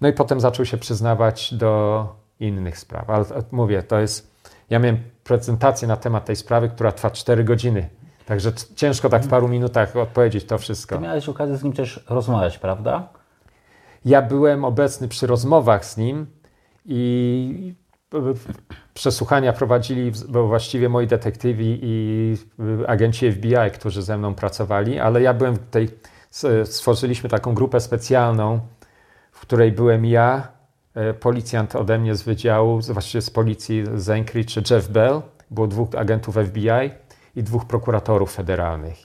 [0.00, 2.08] No i potem zaczął się przyznawać do
[2.40, 3.10] innych spraw.
[3.10, 4.36] Ale mówię, to jest.
[4.70, 7.88] Ja miałem prezentację na temat tej sprawy, która trwa 4 godziny.
[8.26, 10.96] Także ciężko tak w paru minutach odpowiedzieć to wszystko.
[10.96, 13.08] Ty miałeś okazję z nim też rozmawiać, prawda?
[14.04, 16.26] Ja byłem obecny przy rozmowach z nim
[16.84, 17.74] i
[18.94, 22.36] przesłuchania prowadzili bo właściwie moi detektywi i
[22.86, 25.88] agenci FBI, którzy ze mną pracowali, ale ja byłem tej,
[26.64, 28.60] stworzyliśmy taką grupę specjalną,
[29.36, 30.48] w której byłem ja,
[30.94, 35.94] e, policjant ode mnie z wydziału, właściwie z policji z Anchorage, Jeff Bell, było dwóch
[35.94, 36.90] agentów FBI
[37.36, 38.96] i dwóch prokuratorów federalnych.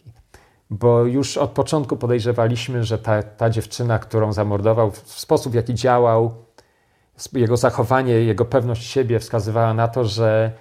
[0.70, 5.74] Bo już od początku podejrzewaliśmy, że ta, ta dziewczyna, którą zamordował, w sposób, w jaki
[5.74, 6.34] działał,
[7.34, 10.52] jego zachowanie, jego pewność siebie wskazywała na to, że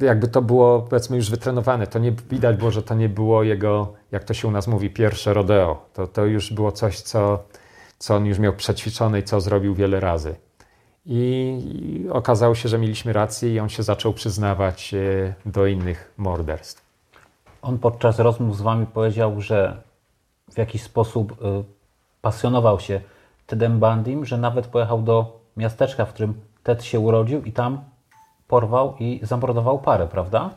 [0.00, 1.86] jakby to było powiedzmy już wytrenowane.
[1.86, 4.90] To nie widać było, że to nie było jego, jak to się u nas mówi,
[4.90, 5.86] pierwsze rodeo.
[5.92, 7.44] To, to już było coś, co,
[8.00, 10.34] co on już miał przećwiczone i co zrobił wiele razy.
[11.06, 16.14] I, I okazało się, że mieliśmy rację i on się zaczął przyznawać e, do innych
[16.16, 16.82] morderstw.
[17.62, 19.82] On podczas rozmów z Wami powiedział, że
[20.52, 21.64] w jakiś sposób y,
[22.22, 23.00] pasjonował się
[23.46, 27.84] Tedem Bandim, że nawet pojechał do miasteczka, w którym Ted się urodził i tam
[28.48, 30.50] porwał i zamordował parę, prawda?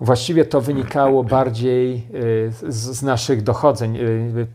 [0.00, 4.46] Właściwie to wynikało bardziej y, z, z naszych dochodzeń, y,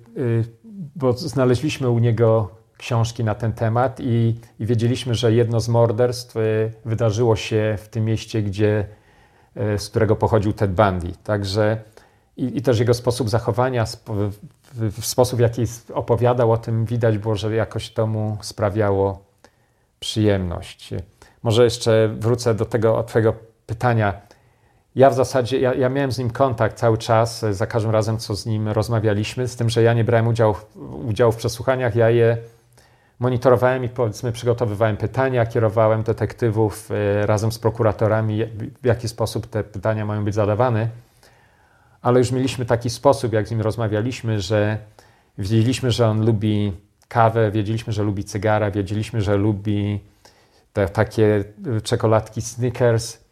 [0.95, 6.35] bo znaleźliśmy u niego książki na ten temat i, i wiedzieliśmy, że jedno z morderstw
[6.85, 8.87] wydarzyło się w tym mieście, gdzie,
[9.55, 11.13] z którego pochodził Ted Bundy.
[11.23, 11.81] Także
[12.37, 14.31] i, i też jego sposób zachowania, w,
[14.73, 15.63] w, sposób, w jaki
[15.93, 19.23] opowiadał o tym, widać było, że jakoś to mu sprawiało
[19.99, 20.93] przyjemność.
[21.43, 23.33] Może jeszcze wrócę do tego Twojego
[23.65, 24.21] pytania.
[24.95, 28.35] Ja w zasadzie, ja, ja, miałem z nim kontakt cały czas, za każdym razem, co
[28.35, 30.27] z nim rozmawialiśmy, z tym, że ja nie brałem
[31.07, 32.37] udziału, w przesłuchaniach, ja je
[33.19, 38.45] monitorowałem i powiedzmy przygotowywałem pytania, kierowałem detektywów e, razem z prokuratorami,
[38.81, 40.87] w jaki sposób te pytania mają być zadawane,
[42.01, 44.77] ale już mieliśmy taki sposób, jak z nim rozmawialiśmy, że
[45.37, 46.73] wiedzieliśmy, że on lubi
[47.07, 49.99] kawę, wiedzieliśmy, że lubi cygara, wiedzieliśmy, że lubi
[50.73, 51.43] te takie
[51.77, 53.22] y, czekoladki Snickers.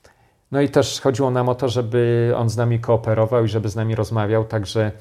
[0.51, 3.75] No i też chodziło nam o to, żeby on z nami kooperował i żeby z
[3.75, 4.91] nami rozmawiał, także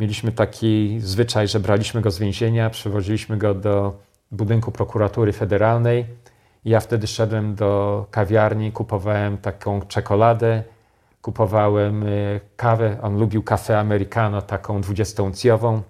[0.00, 3.96] mieliśmy taki zwyczaj, że braliśmy go z więzienia, przywoziliśmy go do
[4.30, 6.06] budynku prokuratury federalnej.
[6.64, 10.62] Ja wtedy szedłem do kawiarni, kupowałem taką czekoladę,
[11.22, 12.96] kupowałem y, kawę.
[13.02, 15.80] On lubił kawę americano, taką 20-uncjową.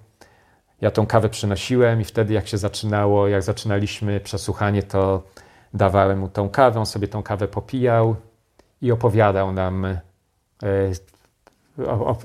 [0.81, 5.23] Ja tą kawę przynosiłem i wtedy jak się zaczynało, jak zaczynaliśmy przesłuchanie, to
[5.75, 8.17] dawałem mu tą kawę, on sobie tą kawę popijał
[8.83, 9.99] i opowiadał nam e,
[11.87, 12.17] o, o,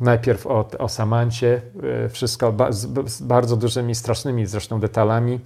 [0.00, 1.62] najpierw o, o Samancie,
[2.04, 5.40] e, wszystko ba, z, z, bardzo dużymi, strasznymi zresztą detalami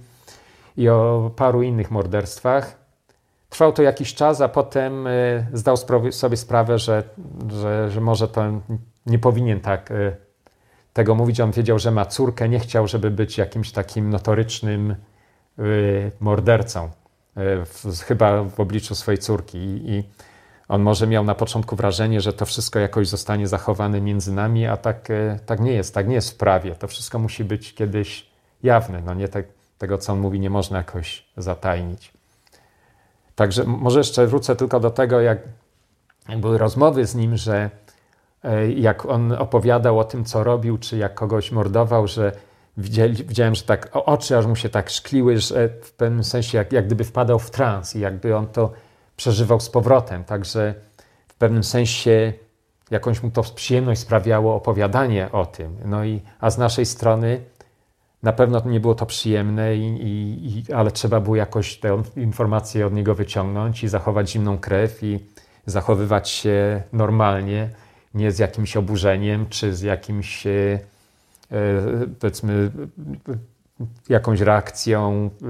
[0.77, 2.85] i o paru innych morderstwach.
[3.49, 5.11] Trwał to jakiś czas, a potem e,
[5.53, 5.75] zdał
[6.11, 7.03] sobie sprawę, że,
[7.47, 8.43] że, że może to
[9.05, 9.93] nie powinien tak
[10.93, 11.39] tego mówić.
[11.39, 14.95] On wiedział, że ma córkę, nie chciał, żeby być jakimś takim notorycznym
[16.19, 16.89] mordercą,
[18.05, 19.57] chyba w obliczu swojej córki.
[19.57, 20.03] I, I,
[20.67, 24.77] on może miał na początku wrażenie, że to wszystko jakoś zostanie zachowane między nami, a
[24.77, 26.75] tak, y, tak nie jest, tak nie jest w prawie.
[26.75, 28.29] To wszystko musi być kiedyś
[28.63, 29.01] jawne.
[29.05, 29.45] No nie tak,
[29.77, 32.13] tego, co on mówi, nie można jakoś zatajnić.
[33.35, 35.39] Także może jeszcze wrócę tylko do tego, jak,
[36.29, 37.69] jak były rozmowy z nim, że
[38.45, 42.31] E, jak on opowiadał o tym, co robił, czy jak kogoś mordował, że
[42.77, 46.85] widziałem, że tak oczy aż mu się tak szkliły, że w pewnym sensie jak, jak
[46.85, 48.71] gdyby wpadał w trans i jakby on to
[49.17, 50.23] przeżywał z powrotem.
[50.23, 50.75] Także
[51.27, 52.33] w pewnym sensie
[52.91, 55.77] jakąś mu to przyjemność sprawiało opowiadanie o tym.
[55.85, 57.41] No i, a z naszej strony
[58.23, 62.87] na pewno nie było to przyjemne, i, i, i, ale trzeba było jakoś te informacje
[62.87, 65.19] od niego wyciągnąć i zachować zimną krew i
[65.65, 67.69] zachowywać się normalnie
[68.15, 70.79] nie z jakimś oburzeniem, czy z jakimś, e,
[71.51, 71.59] e,
[72.19, 72.71] powiedzmy,
[74.09, 75.47] jakąś reakcją e,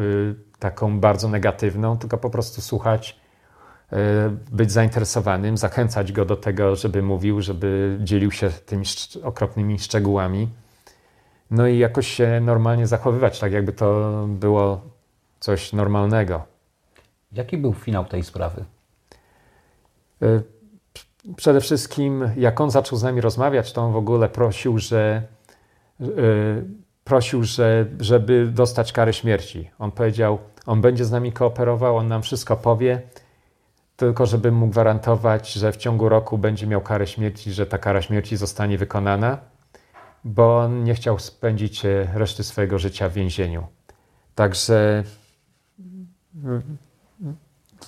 [0.60, 3.20] taką bardzo negatywną, tylko po prostu słuchać,
[4.52, 8.86] być zainteresowanym, zachęcać go do tego, żeby mówił, żeby dzielił się tymi
[9.24, 10.50] okropnymi szczegółami.
[11.52, 14.82] No i jakoś się normalnie zachowywać, tak jakby to było
[15.40, 16.44] coś normalnego.
[17.32, 18.66] Jaki był finał tej sprawy?
[21.36, 25.22] przede wszystkim, jak on zaczął z nami rozmawiać, to on w ogóle prosił, że
[26.00, 26.08] yy,
[27.04, 29.70] prosił, że, żeby dostać karę śmierci.
[29.80, 33.02] On powiedział, on będzie z nami kooperował, on nam wszystko powie,
[33.96, 38.02] tylko żeby mu gwarantować, że w ciągu roku będzie miał karę śmierci, że ta kara
[38.02, 39.38] śmierci zostanie wykonana.
[40.24, 43.68] bo on nie chciał spędzić e, reszty swojego życia w więzieniu.
[44.36, 45.04] Także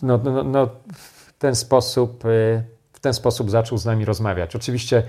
[0.01, 4.55] no, no, no, w ten sposób e, w ten sposób zaczął z nami rozmawiać.
[4.55, 5.03] Oczywiście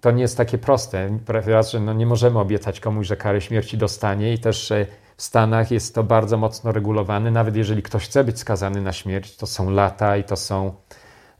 [0.00, 1.18] to nie jest takie proste.
[1.28, 4.72] Raz, że no nie możemy obiecać komuś, że karę śmierci dostanie i też
[5.20, 7.30] w Stanach jest to bardzo mocno regulowane.
[7.30, 10.74] Nawet jeżeli ktoś chce być skazany na śmierć, to są lata i to są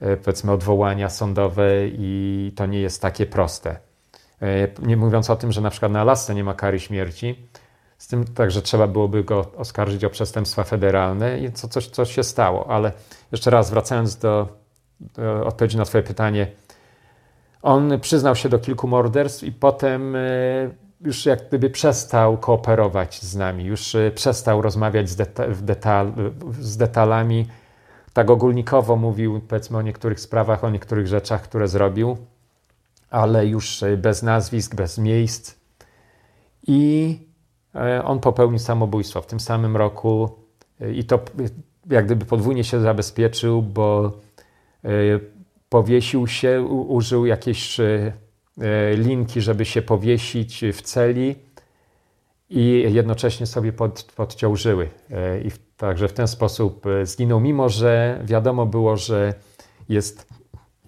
[0.01, 3.77] e, powiedzmy odwołania sądowe i to nie jest takie proste.
[4.43, 7.49] E, nie mówiąc o tym, że na przykład na Alasce nie ma kary śmierci,
[7.99, 12.23] z tym także trzeba byłoby go oskarżyć o przestępstwa federalne i co, coś, coś się
[12.23, 12.71] stało.
[12.71, 12.93] Ale
[13.33, 14.49] jeszcze raz wracając do,
[15.01, 16.47] do odpowiedzi na Twoje pytanie,
[17.63, 20.21] on przyznał się do kilku morderstw i potem e,
[21.01, 26.13] już jak gdyby przestał kooperować z nami, już e, przestał rozmawiać z, deta detal
[26.61, 27.47] z detalami.
[28.13, 32.17] Tak ogólnikowo mówił, powiedzmy, o niektórych sprawach, o niektórych rzeczach, które zrobił,
[33.11, 35.61] ale już e, bez nazwisk, bez miejsc.
[36.67, 37.19] I
[38.05, 40.31] on popełnił samobójstwo w tym samym roku
[40.93, 41.21] i to
[41.91, 44.13] jak gdyby podwójnie się zabezpieczył, bo
[45.71, 48.13] powiesił się, użył jakiejś e, e,
[48.97, 51.37] linki, żeby się powiesić w celi
[52.51, 54.89] i jednocześnie sobie pod, podciął żyły.
[55.11, 59.35] E, I także w ten sposób zginął, mimo że wiadomo było, że
[59.89, 60.27] jest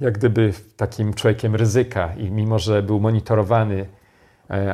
[0.00, 3.86] jak gdyby takim człowiekiem ryzyka i mimo, że był monitorowany,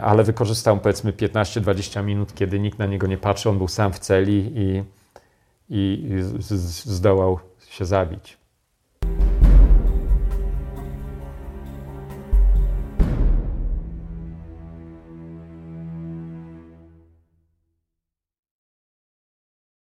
[0.02, 3.98] ale wykorzystał powiedzmy 15-20 minut, kiedy nikt na niego nie patrzył, on był sam w
[3.98, 4.82] celi i,
[5.68, 6.08] i
[6.84, 8.38] zdołał się zabić.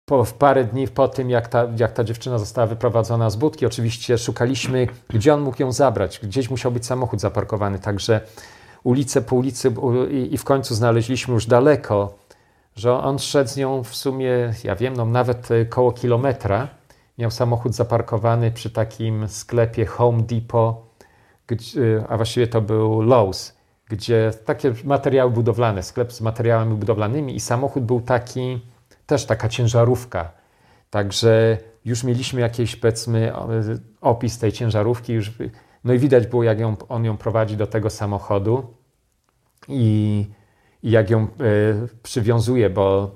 [0.06, 3.66] Po, w parę dni po tym, jak ta, jak ta dziewczyna została wyprowadzona z budki,
[3.66, 6.20] oczywiście szukaliśmy, gdzie on mógł ją zabrać.
[6.22, 8.20] Gdzieś musiał być samochód zaparkowany, także
[8.84, 9.74] ulicę po ulicy
[10.10, 12.14] i, i w końcu znaleźliśmy już daleko,
[12.76, 16.68] że on szedł z nią w sumie, ja wiem, no nawet koło kilometra.
[17.18, 20.76] Miał samochód zaparkowany przy takim sklepie Home Depot,
[21.46, 23.52] gdzie, a właściwie to był Lowe's,
[23.88, 28.60] gdzie takie materiały budowlane, sklep z materiałami budowlanymi i samochód był taki
[29.06, 30.32] też taka ciężarówka.
[30.90, 33.32] Także już mieliśmy jakiś, powiedzmy,
[34.00, 35.12] opis tej ciężarówki.
[35.12, 35.32] Już,
[35.84, 38.74] no i widać było, jak ją, on ją prowadzi do tego samochodu
[39.68, 40.26] i,
[40.82, 41.28] i jak ją y,
[42.02, 43.10] przywiązuje, bo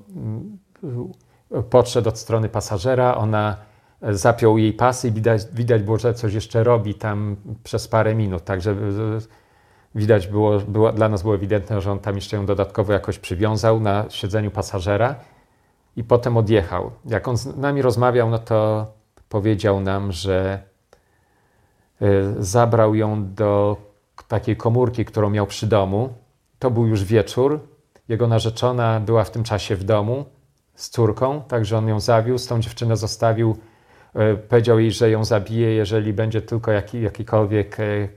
[1.57, 3.57] y, podszedł od strony pasażera, ona
[4.01, 8.43] zapiął jej pasy i widać, widać było, że coś jeszcze robi tam przez parę minut.
[8.43, 8.75] Także
[9.95, 13.79] widać było, było, dla nas było ewidentne, że on tam jeszcze ją dodatkowo jakoś przywiązał
[13.79, 15.15] na siedzeniu pasażera
[15.95, 16.91] i potem odjechał.
[17.05, 18.85] Jak on z nami rozmawiał, no to
[19.29, 20.63] powiedział nam, że
[22.01, 22.07] e,
[22.39, 23.77] zabrał ją do
[24.27, 26.13] takiej komórki, którą miał przy domu.
[26.59, 27.59] To był już wieczór.
[28.07, 30.25] Jego narzeczona była w tym czasie w domu
[30.75, 32.49] z córką, także on ją zawiózł.
[32.49, 33.57] Tą dziewczynę zostawił.
[34.13, 38.07] E, powiedział jej, że ją zabije, jeżeli będzie tylko jaki, jakikolwiek e,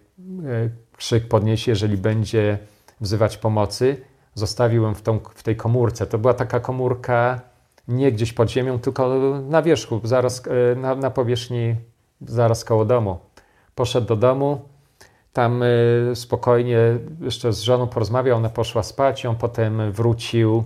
[0.97, 2.59] krzyk podniesie, jeżeli będzie
[3.01, 3.97] wzywać pomocy.
[4.35, 6.07] Zostawił ją w, tą, w tej komórce.
[6.07, 7.41] To była taka komórka
[7.89, 9.18] nie gdzieś pod ziemią, tylko
[9.49, 11.76] na wierzchu, zaraz e, na, na powierzchni,
[12.20, 13.18] zaraz koło domu.
[13.74, 14.68] Poszedł do domu,
[15.32, 15.66] tam e,
[16.14, 16.78] spokojnie
[17.20, 20.64] jeszcze z żoną porozmawiał, ona poszła spać, on potem wrócił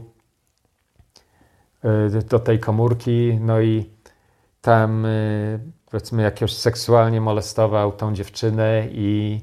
[1.84, 3.90] e, do tej komórki, no i
[4.60, 5.06] tam
[5.90, 9.40] powiedzmy jakoś seksualnie molestował tą dziewczynę i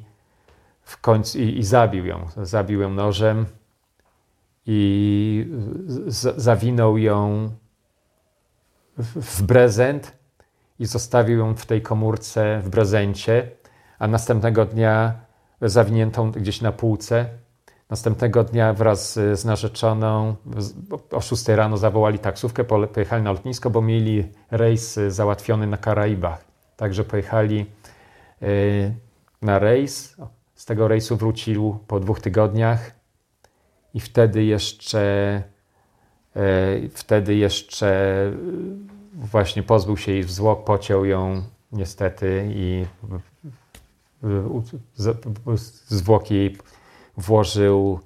[0.82, 2.28] w końcu i, i zabił ją.
[2.43, 3.45] Zabił ją nożem
[4.65, 5.47] i
[6.38, 7.49] zawinął ją
[8.97, 10.17] w prezent
[10.79, 13.51] i zostawił ją w tej komórce w prezencie,
[13.99, 15.13] a następnego dnia
[15.61, 17.29] zawiniętą gdzieś na półce.
[17.89, 20.35] Następnego dnia wraz z narzeczoną
[21.11, 26.45] o 6 rano zawołali taksówkę, pojechali na lotnisko, bo mieli rejs załatwiony na Karaibach.
[26.77, 27.65] Także pojechali
[28.43, 28.95] y,
[29.41, 30.15] na rejs.
[30.55, 32.91] Z tego rejsu wrócił po dwóch tygodniach
[33.93, 35.55] i wtedy jeszcze E,
[36.93, 38.31] wtedy jeszcze
[39.13, 42.86] właśnie pozbył się jej zwłok, pociął ją niestety i
[45.88, 46.57] zwłoki jej
[47.17, 47.99] włożył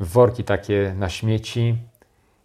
[0.00, 1.76] w worki takie na śmieci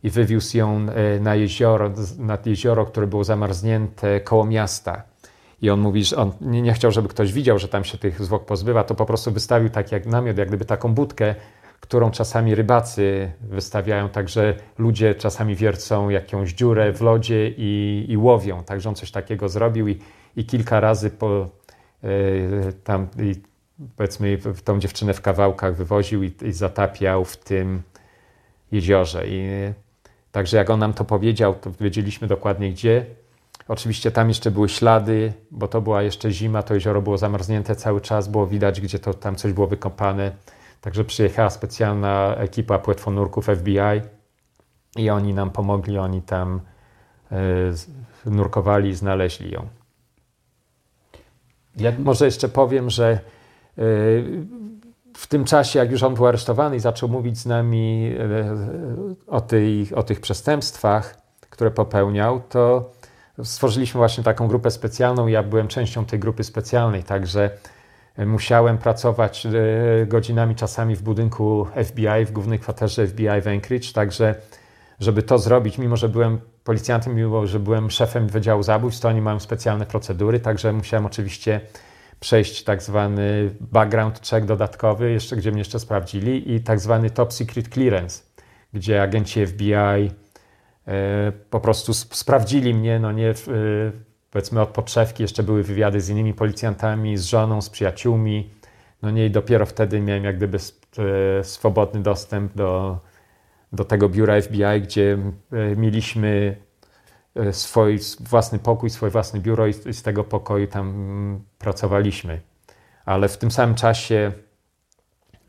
[0.03, 5.03] i wywiózł ją e, na jezioro, nad jezioro, które było zamarznięte koło miasta.
[5.61, 8.45] I on mówi, że on nie chciał, żeby ktoś widział, że tam się tych zwłok
[8.45, 11.36] pozbywa, to po prostu wystawił tak jak namiot, jak gdyby taką budkę,
[11.80, 18.63] którą czasami rybacy wystawiają, także ludzie czasami wiercą jakąś dziurę w lodzie i, i łowią.
[18.63, 19.99] Także on coś takiego zrobił i,
[20.36, 21.49] i kilka razy po,
[22.03, 23.07] y, tam,
[23.95, 27.82] powiedzmy w- tą dziewczynę w kawałkach wywoził i, i zatapiał w tym
[28.71, 29.23] jeziorze.
[29.27, 29.49] I
[30.32, 33.05] także jak on nam to powiedział, to wiedzieliśmy dokładnie gdzie.
[33.67, 38.01] Oczywiście tam jeszcze były ślady, bo to była jeszcze zima, to jezioro było zamarznięte cały
[38.01, 40.32] czas, było widać, gdzie to tam coś było wykopane.
[40.82, 44.01] Także przyjechała specjalna ekipa płetwonurków FBI
[44.97, 46.61] i oni nam pomogli, oni tam
[47.71, 47.88] z-
[48.25, 49.67] nurkowali i znaleźli ją.
[51.77, 53.19] Jak, Może jeszcze powiem, że e,
[55.17, 58.55] w tym czasie, jak już on był aresztowany i zaczął mówić z nami e,
[59.27, 61.17] o, tej, o tych przestępstwach,
[61.49, 62.91] które popełniał, to
[63.43, 65.27] stworzyliśmy właśnie taką grupę specjalną.
[65.27, 67.49] Ja byłem częścią tej grupy specjalnej, także
[68.26, 69.51] musiałem pracować e,
[70.05, 74.36] godzinami czasami w budynku FBI, w głównej kwaterze FBI w Anchorage, także
[74.99, 79.22] żeby to zrobić, mimo że byłem policjantem, mimo że byłem szefem Wydziału Zabójstw, to oni
[79.22, 81.61] mają specjalne procedury, także musiałem oczywiście
[82.20, 87.34] przejść tak zwany background check dodatkowy, jeszcze, gdzie mnie jeszcze sprawdzili i tak zwany top
[87.34, 88.24] secret clearance,
[88.74, 89.74] gdzie agenci FBI
[90.88, 93.34] e, po prostu sp- sprawdzili mnie, no nie, e,
[94.32, 98.49] powiedzmy od podszewki, jeszcze były wywiady z innymi policjantami, z żoną, z przyjaciółmi,
[99.01, 102.99] no nie i dopiero wtedy miałem jak gdyby e, swobodny dostęp do,
[103.73, 105.17] do tego biura FBI, gdzie
[105.51, 106.57] e, mieliśmy
[107.36, 112.41] e, swój własny pokój, swoje własne biuro i z- tego pokoju tam mm, pracowaliśmy.
[113.05, 114.32] Ale w tym samym czasie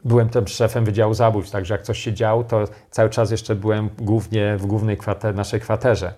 [0.05, 3.91] byłem też szefem Wydziału Zabójstw, także jak coś się działo, to cały czas jeszcze byłem
[3.99, 6.15] głównie w głównej kwater, naszej kwaterze.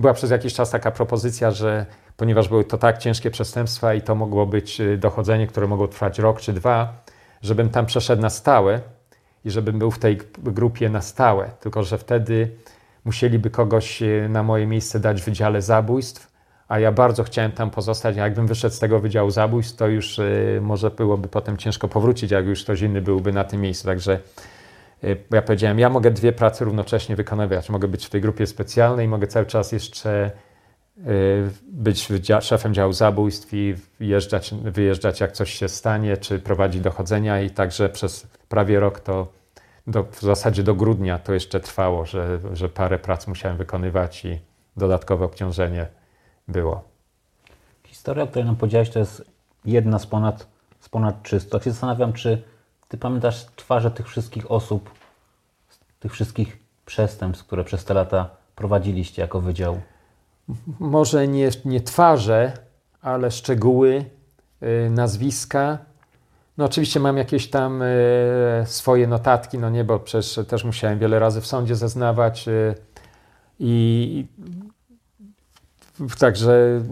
[0.00, 1.86] Była przez jakiś czas taka propozycja, że
[2.16, 6.18] ponieważ były to tak ciężkie przestępstwa i to mogło być y, dochodzenie, które mogło trwać
[6.18, 7.02] rok czy dwa,
[7.42, 8.80] żebym tam przeszedł na stałe
[9.44, 11.50] i żebym był w tej grupie na stałe.
[11.60, 12.50] Tylko, że wtedy
[13.04, 16.32] musieliby kogoś y, na moje miejsce dać w Wydziale Zabójstw,
[16.68, 18.16] a ja bardzo chciałem tam pozostać.
[18.16, 22.46] Jakbym wyszedł z tego Wydziału Zabójstw, to już y, może byłoby potem ciężko powrócić, jak
[22.46, 23.86] już ktoś inny byłby na tym miejscu.
[23.86, 24.20] Także
[25.30, 27.70] ja powiedziałem, ja mogę dwie prace równocześnie wykonywać.
[27.70, 30.30] Mogę być w tej grupie specjalnej, mogę cały czas jeszcze
[30.98, 32.08] y, być
[32.40, 37.88] szefem działu zabójstw i wjeżdżać, wyjeżdżać jak coś się stanie, czy prowadzić dochodzenia i także
[37.88, 39.26] przez prawie rok to
[39.86, 44.40] do, w zasadzie do grudnia to jeszcze trwało, że, że parę prac musiałem wykonywać i
[44.76, 45.86] dodatkowe obciążenie
[46.48, 46.84] było.
[47.86, 49.24] Historia, o której nam powiedziałeś, to jest
[49.64, 50.46] jedna z ponad,
[50.80, 51.50] z ponad 300.
[51.50, 52.42] Tak się zastanawiam, czy
[52.90, 54.90] ty pamiętasz twarze tych wszystkich osób,
[56.00, 59.80] tych wszystkich przestępstw, które przez te lata prowadziliście jako wydział?
[60.80, 62.52] Może nie, nie twarze,
[63.02, 64.04] ale szczegóły,
[64.62, 65.78] y, nazwiska.
[66.58, 67.86] No oczywiście mam jakieś tam y,
[68.66, 72.74] swoje notatki, no nie, bo przecież też musiałem wiele razy w sądzie zeznawać y,
[73.58, 74.26] i
[76.00, 76.82] i- także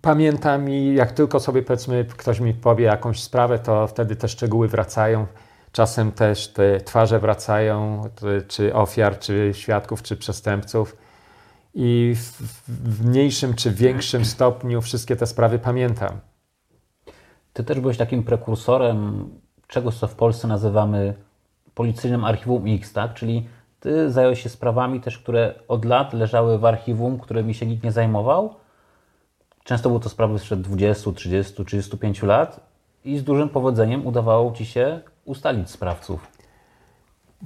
[0.00, 4.68] pamiętam i jak tylko sobie powiedzmy ktoś mi powie jakąś sprawę, to wtedy te szczegóły
[4.68, 5.26] wracają.
[5.72, 8.02] Czasem też te twarze wracają,
[8.48, 10.96] czy ofiar, czy świadków, czy przestępców.
[11.74, 12.14] I
[12.68, 16.20] w mniejszym czy większym stopniu wszystkie te sprawy pamiętam.
[17.52, 19.30] Ty też byłeś takim prekursorem
[19.68, 21.14] czegoś, co w Polsce nazywamy
[21.74, 23.14] policyjnym archiwum X, tak?
[23.14, 23.48] Czyli
[23.80, 27.92] ty zająłeś się sprawami też, które od lat leżały w archiwum, którymi się nikt nie
[27.92, 28.54] zajmował.
[29.64, 32.60] Często były to sprawy sprzed 20, 30, 35 lat
[33.04, 36.26] i z dużym powodzeniem udawało ci się ustalić sprawców.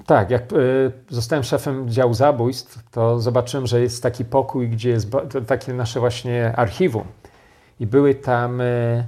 [0.06, 5.10] Tak, jak y, zostałem szefem działu zabójstw, to zobaczyłem, że jest taki pokój, gdzie jest
[5.46, 7.04] takie nasze właśnie archiwum.
[7.80, 9.04] I były tam y,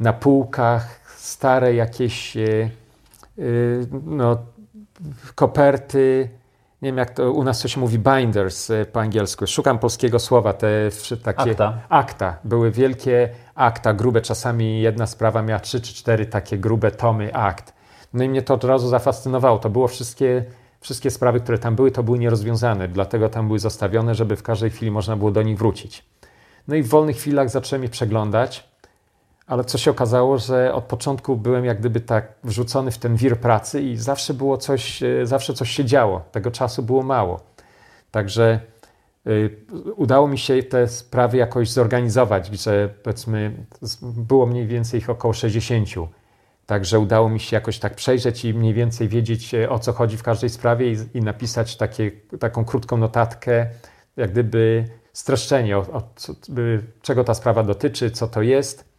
[0.00, 2.70] na półkach stare jakieś y,
[4.04, 4.38] no,
[5.34, 6.28] koperty.
[6.84, 9.46] Nie wiem, jak to u nas się mówi binders y, po angielsku.
[9.46, 10.52] Szukam polskiego słowa.
[10.52, 10.68] Te
[11.22, 11.80] takie Akta.
[11.88, 12.38] akta.
[12.44, 14.20] Były wielkie akta, grube.
[14.20, 17.74] Czasami jedna sprawa miała trzy czy cztery takie grube tomy akt.
[18.12, 19.58] No i mnie to od razu zafascynowało.
[19.58, 20.44] To było wszystkie,
[20.80, 22.88] wszystkie sprawy, które tam były, to były nierozwiązane.
[22.88, 26.04] Dlatego tam były zostawione, żeby w każdej chwili można było do nich wrócić.
[26.68, 28.68] No i w wolnych chwilach zacząłem je przeglądać,
[29.46, 33.40] ale co się okazało, że od początku byłem jak gdyby tak wrzucony w ten wir
[33.40, 36.22] pracy i zawsze było coś, e, zawsze coś się działo.
[36.32, 37.40] Tego czasu było mało.
[38.10, 38.60] Także
[39.26, 39.64] y,
[39.96, 43.66] udało mi się te sprawy jakoś zorganizować, że powiedzmy
[44.02, 45.88] było mniej więcej ich około 60.
[46.66, 50.16] Także udało mi się jakoś tak przejrzeć i mniej więcej wiedzieć e, o co chodzi
[50.16, 53.66] w każdej sprawie i, i napisać takie, taką krótką notatkę,
[54.16, 58.93] jak gdyby streszczenie, o, o co, y, czego ta sprawa dotyczy, co to jest.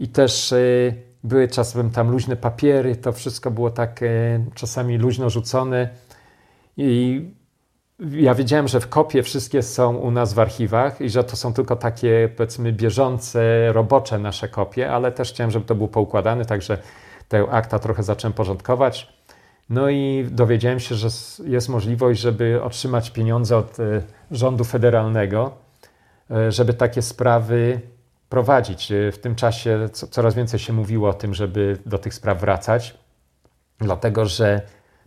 [0.00, 0.94] I też y,
[1.24, 4.06] były czasem tam luźne papiery, to wszystko było tak e,
[4.54, 5.88] czasami luźno rzucone.
[6.76, 7.20] I
[8.10, 11.52] ja wiedziałem, że w kopie wszystkie są u nas w archiwach i że to są
[11.54, 16.78] tylko takie, powiedzmy, bieżące, robocze nasze kopie, ale też chciałem, żeby to było poukładane, także
[17.28, 19.20] te akta trochę zacząłem porządkować.
[19.70, 21.08] No i dowiedziałem się, że
[21.44, 25.52] jest możliwość, żeby otrzymać pieniądze od e, rządu federalnego,
[26.30, 27.80] e, żeby takie sprawy
[28.30, 28.92] prowadzić.
[28.92, 32.98] E, w tym czasie coraz więcej się mówiło o tym, żeby do tych spraw wracać,
[33.78, 34.62] dlatego że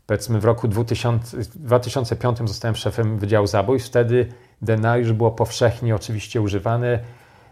[0.05, 4.27] powiedzmy w roku 2000, 2005 zostałem szefem Wydziału Zabójstw, wtedy
[4.61, 6.99] DNA już było powszechnie oczywiście używane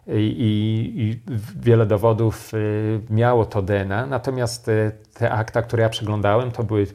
[0.07, 1.21] i, i, i
[1.59, 6.87] wiele dowodów y, miało to DNA, natomiast y, te akta, które ja przeglądałem, to były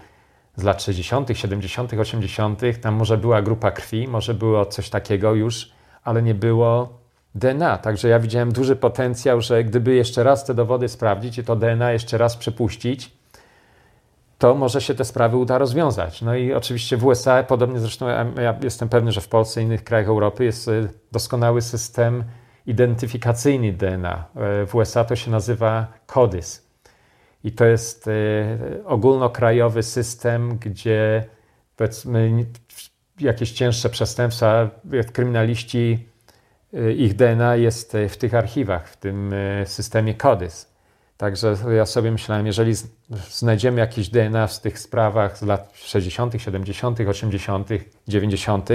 [0.56, 5.72] z lat 60., 70., 80., tam może była grupa krwi, może było coś takiego już,
[6.04, 6.95] ale nie było
[7.36, 7.78] DNA.
[7.78, 11.92] Także ja widziałem duży potencjał, że gdyby jeszcze raz te dowody sprawdzić i to DNA
[11.92, 13.12] jeszcze raz przepuścić,
[14.38, 16.22] to może się te sprawy uda rozwiązać.
[16.22, 18.08] No i oczywiście w USA, podobnie zresztą
[18.42, 22.24] ja jestem pewny, że w Polsce i innych krajach Europy jest y, doskonały system
[22.66, 24.24] identyfikacyjny DNA.
[24.36, 26.66] E, w USA to się nazywa CODIS.
[27.44, 31.24] I to jest y, ogólnokrajowy system, gdzie
[31.76, 32.46] powiedzmy
[33.20, 34.70] jakieś cięższe przestępstwa,
[35.12, 36.15] kryminaliści, y,
[36.96, 40.76] ich DNA jest w tych archiwach, w tym systemie CODIS.
[41.16, 42.72] Także ja sobie myślałem, jeżeli
[43.30, 47.68] znajdziemy jakieś DNA w tych sprawach z lat 60., 70., 80.,
[48.08, 48.68] 90.,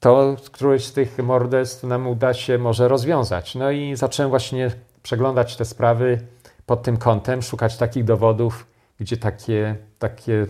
[0.00, 3.54] to któreś z tych morderstw nam uda się może rozwiązać.
[3.54, 4.70] No i zacząłem właśnie
[5.02, 6.20] przeglądać te sprawy
[6.66, 8.66] pod tym kątem, szukać takich dowodów,
[9.00, 10.46] gdzie takie, takie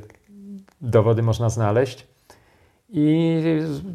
[0.80, 2.06] dowody można znaleźć.
[2.94, 3.42] I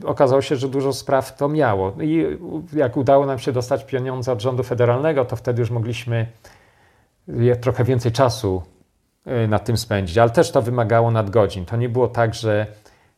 [0.05, 1.93] okazało się, że dużo spraw to miało.
[2.01, 2.37] I
[2.73, 6.27] jak udało nam się dostać pieniądze od rządu federalnego, to wtedy już mogliśmy
[7.61, 8.63] trochę więcej czasu
[9.27, 11.65] y, nad tym spędzić, ale też to wymagało nadgodzin.
[11.65, 12.67] To nie było tak, że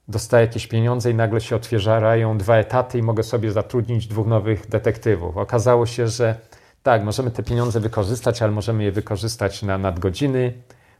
[0.08, 4.70] dostaję jakieś pieniądze i nagle się otwierają dwa etaty i mogę sobie zatrudnić dwóch nowych
[4.70, 5.38] detektywów.
[5.38, 6.36] Okazało się, że
[6.84, 10.54] tak, możemy te pieniądze wykorzystać, ale możemy je wykorzystać na nadgodziny,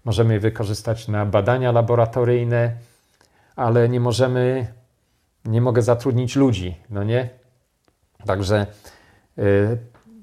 [0.06, 2.74] możemy je wykorzystać na badania laboratoryjne,
[3.60, 4.74] ale nie możemy,
[5.46, 7.30] nie mogę zatrudnić ludzi, no nie?
[8.26, 8.68] Także
[9.38, 9.78] y,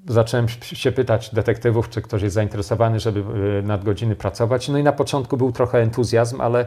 [0.09, 3.20] zacząłem się pytać detektywów, czy ktoś jest zainteresowany, żeby
[3.59, 4.68] e, nadgodziny pracować.
[4.68, 6.66] No i na początku był trochę entuzjazm, ale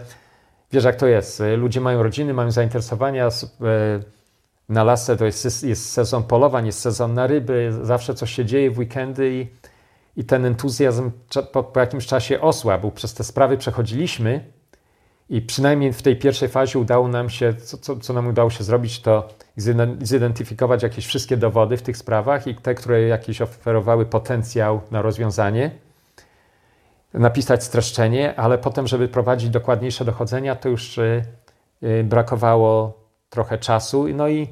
[0.71, 1.41] wiesz jak to jest.
[1.41, 3.27] E, ludzie mają rodziny, mają zainteresowania.
[3.27, 3.29] E,
[4.69, 8.71] na lasce to jest, jest sezon polowań, jest sezon na ryby, zawsze coś się dzieje
[8.71, 9.47] w weekendy i,
[10.21, 11.11] i ten entuzjazm
[11.51, 12.91] po, po jakimś czasie osłabł.
[12.91, 14.58] Przez te sprawy przechodziliśmy
[15.29, 18.63] i przynajmniej w tej pierwszej fazie udało nam się, co, co, co nam udało się
[18.63, 19.27] zrobić, to
[20.01, 25.71] zidentyfikować jakieś wszystkie dowody w tych sprawach i te, które jakieś oferowały potencjał na rozwiązanie,
[27.13, 31.23] napisać streszczenie, ale potem, żeby prowadzić dokładniejsze dochodzenia, to już y,
[31.83, 32.99] y, brakowało
[33.29, 34.07] trochę czasu.
[34.13, 34.47] No i,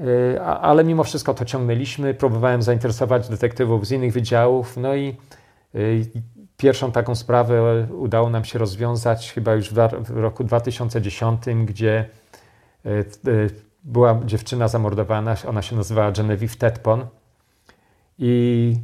[0.00, 2.14] y, ale mimo wszystko to ciągnęliśmy.
[2.14, 5.16] Próbowałem zainteresować detektywów z innych wydziałów, no i
[6.56, 12.10] Pierwszą taką sprawę udało nam się rozwiązać chyba już w roku 2010, gdzie
[13.84, 17.06] była dziewczyna zamordowana, ona się nazywała Genevieve Tetpon
[18.18, 18.74] i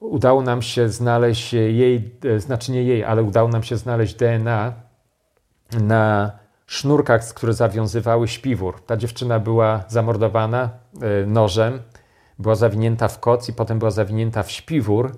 [0.00, 4.72] udało nam się znaleźć jej, e, znaczy nie jej, ale udało nam się znaleźć DNA
[5.80, 6.32] na
[6.66, 8.80] sznurkach, które zawiązywały śpiwór.
[8.86, 10.70] Ta dziewczyna była zamordowana
[11.02, 11.82] e, nożem,
[12.38, 15.12] była zawinięta w koc i potem była zawinięta w śpiwór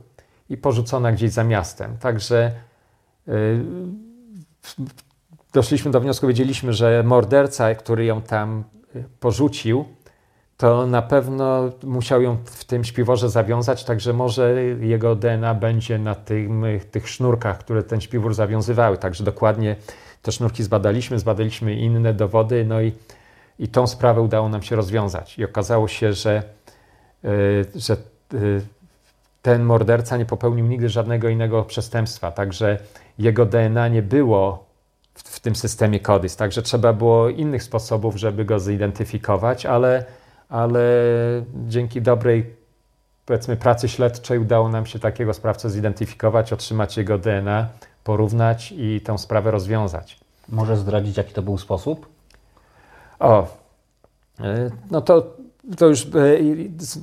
[0.50, 1.96] i porzucona gdzieś za miastem.
[1.98, 2.52] Także
[3.28, 3.32] e,
[5.52, 8.64] doszliśmy do wniosku, wiedzieliśmy, że morderca, który ją tam
[9.20, 9.84] porzucił,
[10.56, 16.14] to na pewno musiał ją w tym śpiworze zawiązać, także może jego DNA będzie na
[16.14, 18.98] tym, tych sznurkach, które ten śpiwór zawiązywały.
[18.98, 19.76] Także dokładnie
[20.22, 22.92] te sznurki zbadaliśmy, zbadaliśmy inne dowody, no i,
[23.58, 25.38] i tą sprawę udało nam się rozwiązać.
[25.38, 26.42] I okazało się, że,
[27.22, 27.30] yy,
[27.74, 27.96] że
[28.32, 28.60] yy,
[29.44, 32.78] ten morderca nie popełnił nigdy żadnego innego przestępstwa, także
[33.18, 34.64] jego DNA nie było
[35.14, 36.36] w, w tym systemie CODIS.
[36.36, 40.04] Także trzeba było innych sposobów, żeby go zidentyfikować, ale,
[40.48, 40.80] ale
[41.66, 42.54] dzięki dobrej
[43.26, 47.68] powiedzmy pracy śledczej udało nam się takiego sprawcę zidentyfikować, otrzymać jego DNA,
[48.04, 50.20] porównać i tę sprawę rozwiązać.
[50.48, 52.08] Może zdradzić, jaki to był sposób?
[53.18, 53.46] O,
[54.40, 55.36] e, no to,
[55.78, 56.08] to już e,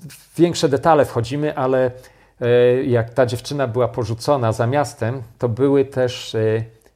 [0.09, 1.91] w większe detale wchodzimy, ale
[2.85, 6.35] jak ta dziewczyna była porzucona za miastem, to były też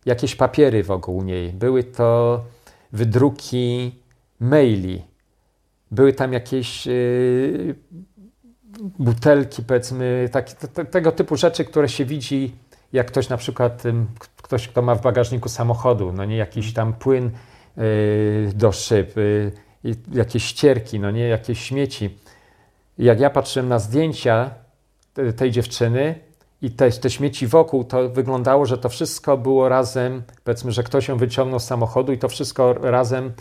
[0.06, 1.54] jakieś papiery wokół niej.
[1.54, 2.44] Były to
[2.92, 3.96] wydruki
[4.40, 5.02] maili.
[5.92, 7.76] Były tam jakieś yy,
[9.00, 12.56] butelki, powiedzmy, tak, te, tego typu rzeczy, które się widzi,
[12.94, 13.84] jak ktoś na przykład,
[14.38, 17.32] ktoś, kto ma w bagażniku samochodu, no nie jakiś tam płyn
[18.54, 19.14] do szyb,
[20.14, 22.18] jakieś ścierki, no nie, jakieś śmieci.
[22.98, 24.50] Jak ja patrzyłem na zdjęcia
[25.36, 26.16] tej dziewczyny
[26.62, 31.08] i te, te śmieci wokół, to wyglądało, że to wszystko było razem, powiedzmy, że ktoś
[31.08, 33.34] ją wyciągnął z samochodu i to wszystko razem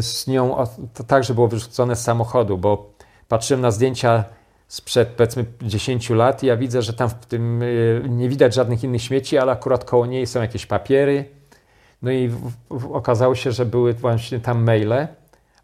[0.00, 2.92] z nią, to także było wyrzucone z samochodu, bo
[3.28, 4.24] patrzyłem na zdjęcia
[4.68, 7.62] sprzed powiedzmy 10 lat i ja widzę, że tam w tym
[8.08, 11.24] nie widać żadnych innych śmieci, ale akurat koło niej są jakieś papiery.
[12.02, 15.08] No i w, w, okazało się, że były właśnie tam maile,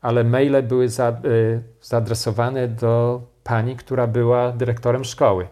[0.01, 5.47] ale maile były za, y, zaadresowane do pani, która była dyrektorem szkoły.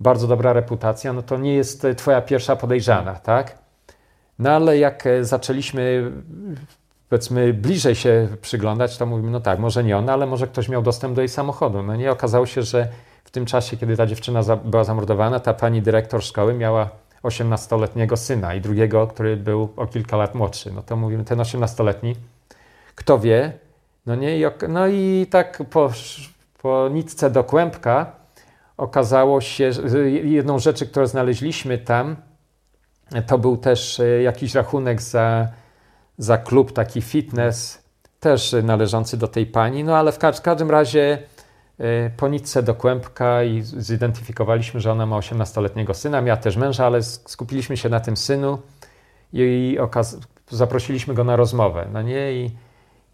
[0.00, 3.58] Bardzo dobra reputacja, no to nie jest twoja pierwsza podejrzana, tak?
[4.38, 6.12] No ale jak zaczęliśmy
[7.08, 10.82] powiedzmy bliżej się przyglądać, to mówimy, no tak, może nie ona, ale może ktoś miał
[10.82, 11.82] dostęp do jej samochodu.
[11.82, 12.88] No nie, okazało się, że
[13.24, 16.90] w tym czasie, kiedy ta dziewczyna była zamordowana, ta pani dyrektor szkoły miała
[17.22, 20.72] 18-letniego syna i drugiego, który był o kilka lat młodszy.
[20.72, 22.16] No to mówimy, ten 18-letni,
[22.94, 23.52] kto wie,
[24.06, 25.90] no nie, no i tak po,
[26.66, 28.12] po nitce do kłębka
[28.76, 29.70] okazało się,
[30.22, 32.16] jedną rzeczy, którą znaleźliśmy tam,
[33.26, 35.48] to był też e, jakiś rachunek za
[36.18, 37.84] za klub taki fitness,
[38.20, 41.18] też należący do tej pani, no ale w, ka w każdym razie
[41.80, 46.86] y, po nitce do kłębka i zidentyfikowaliśmy, że ona ma 18-letniego syna, miała też męża,
[46.86, 48.58] ale skupiliśmy się na tym synu
[49.32, 49.78] i
[50.50, 52.50] zaprosiliśmy go na rozmowę, no nie, I,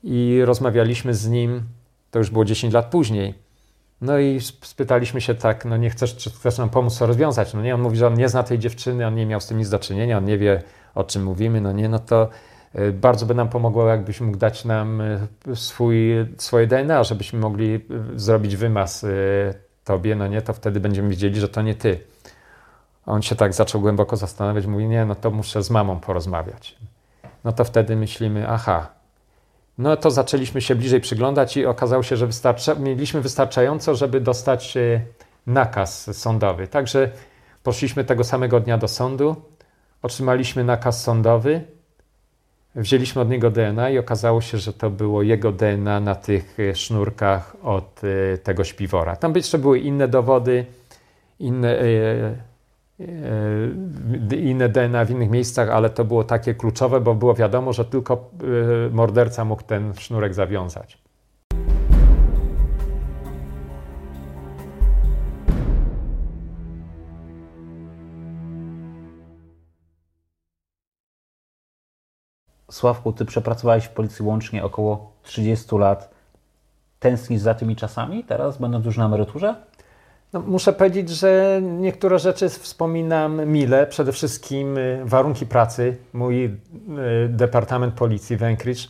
[0.03, 1.63] i rozmawialiśmy z nim,
[2.11, 3.42] to już było 10 lat później,
[4.03, 7.63] no i spytaliśmy się tak, no nie chcesz, czy chcesz nam pomóc to rozwiązać, no
[7.63, 9.69] nie, on mówi, że on nie zna tej dziewczyny, on nie miał z tym nic
[9.69, 10.63] do czynienia, on nie wie,
[10.95, 12.29] o czym mówimy, no nie, no to
[12.75, 15.19] E, bardzo by nam pomogło, jakbyś mógł dać nam e,
[15.55, 17.81] swój, swoje DNA, żebyśmy mogli e,
[18.17, 19.07] zrobić wymaz
[19.85, 22.01] tobie, no nie, to wtedy będziemy wiedzieli, że to nie ty.
[23.07, 26.77] On się tak zaczął głęboko zastanawiać, mówi, nie, no to muszę z mamą porozmawiać.
[27.45, 29.02] No to wtedy myślimy, aha.
[29.79, 34.75] No to zaczęliśmy się bliżej przyglądać i okazało się, że wystarcza, mieliśmy wystarczająco, żeby dostać
[35.47, 36.69] nakaz sądowy.
[36.69, 37.11] Także
[37.63, 39.37] poszliśmy tego samego dnia do sądu,
[40.03, 41.65] otrzymaliśmy nakaz sądowy,
[42.75, 46.75] Wzięliśmy od niego DNA i okazało się, że to było jego DNA na tych e,
[46.75, 49.17] sznurkach od e, tego śpiwora.
[49.17, 50.67] Tam jeszcze były inne dowody,
[51.39, 52.35] inne, e,
[54.37, 58.31] inne DNA w innych miejscach, ale to było takie kluczowe, bo było wiadomo, że tylko
[58.93, 61.03] morderca mógł ten sznurek zawiązać.
[72.71, 76.15] Sławku, ty przepracowałeś w policji łącznie około 30 lat.
[76.99, 79.55] Tęsknisz za tymi czasami teraz, będąc już na emeryturze?
[80.33, 83.87] No, muszę powiedzieć, że niektóre rzeczy wspominam mile.
[83.87, 85.97] Przede wszystkim y, warunki pracy.
[86.13, 86.51] Mój y,
[87.29, 88.81] departament policji w Anchorage.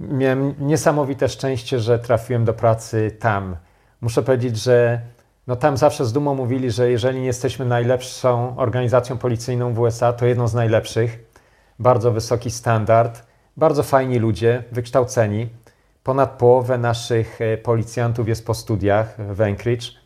[0.00, 3.56] Miałem niesamowite szczęście, że trafiłem do pracy tam.
[4.00, 5.00] Muszę powiedzieć, że
[5.46, 10.12] no tam zawsze z dumą mówili, że jeżeli nie jesteśmy najlepszą organizacją policyjną w USA,
[10.12, 11.24] to jedną z najlepszych
[11.78, 13.22] bardzo wysoki standard,
[13.56, 15.48] bardzo fajni ludzie, wykształceni.
[16.02, 20.03] Ponad połowę naszych e, policjantów jest po studiach w Anchorage.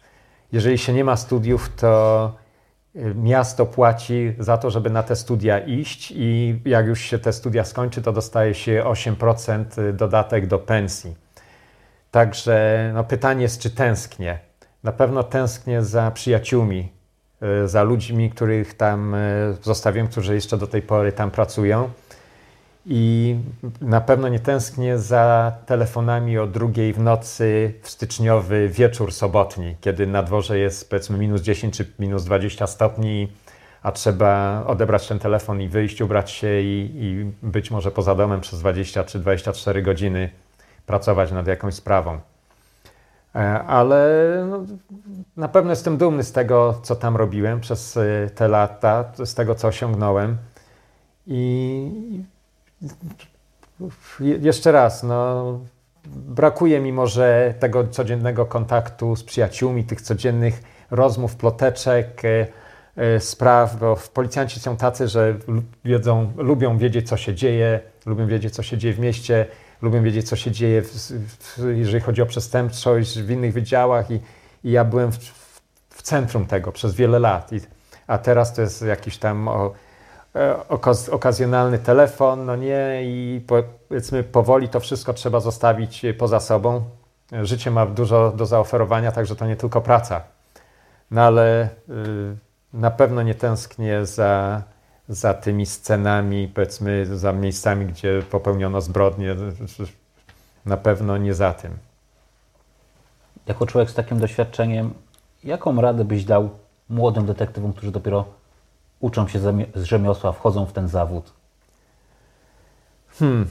[0.53, 2.33] Jeżeli się nie ma studiów, to
[2.97, 7.33] e, miasto płaci za to, żeby na te studia iść i jak już się te
[7.33, 11.17] studia skończy, to dostaje się 8% e, dodatek do pensji.
[12.11, 14.39] Także no, pytanie jest, czy tęsknię.
[14.85, 16.99] Na pewno tęsknię za przyjaciółmi,
[17.43, 19.17] E, za ludźmi, których tam
[19.63, 21.91] zostawiłem, którzy jeszcze do tej pory tam pracują.
[22.87, 23.37] I
[23.81, 30.07] na pewno nie tęsknię za telefonami o drugiej w nocy w styczniowy wieczór sobotni, kiedy
[30.07, 33.33] na dworze jest powiedzmy minus 10 czy minus 20 stopni,
[33.83, 38.41] a trzeba odebrać ten telefon i wyjść, ubrać się i, i być może poza domem
[38.41, 40.31] przez 20 czy 24 godziny
[40.87, 42.19] pracować nad jakąś sprawą.
[43.35, 44.09] E, ale
[44.51, 44.65] no,
[45.37, 49.55] na pewno jestem dumny z tego, co tam robiłem przez e, te lata, z tego,
[49.55, 50.37] co osiągnąłem.
[51.27, 52.23] I
[54.21, 55.61] jeszcze raz, no,
[56.07, 62.23] brakuje mi może tego codziennego kontaktu z przyjaciółmi, tych codziennych rozmów, ploteczek,
[62.97, 65.37] e, spraw, bo policjanci są tacy, że
[65.85, 69.47] wiedzą, lubią wiedzieć, co się dzieje, lubią wiedzieć, co się dzieje w mieście
[69.83, 74.21] lubię wiedzieć, co się dzieje, w, w, jeżeli chodzi o przestępczość w innych wydziałach i,
[74.65, 75.17] i ja byłem w,
[75.91, 77.53] w, centrum tego przez wiele lat.
[77.53, 77.61] I,
[78.07, 79.71] a teraz to jest jakiś tam o, e,
[80.69, 83.45] okaz, okazjonalny telefon, no nie, i
[83.89, 86.83] powiedzmy powoli to wszystko trzeba zostawić poza sobą.
[87.43, 90.23] Życie ma dużo do zaoferowania, także to nie tylko praca.
[91.11, 91.69] No ale
[92.73, 94.63] na pewno nie tęsknię za,
[95.09, 99.37] za tymi scenami, powiedzmy, za miejscami, gdzie popełniono zbrodnie.
[100.67, 101.79] Na pewno nie za tym.
[103.47, 104.95] Jako człowiek z takim doświadczeniem,
[105.45, 106.51] jaką radę byś dał
[106.89, 108.25] młodym detektywom, którzy dopiero
[109.01, 109.39] uczą się
[109.75, 111.33] z rzemiosła, wchodzą w ten zawód?
[113.19, 113.47] Hmm.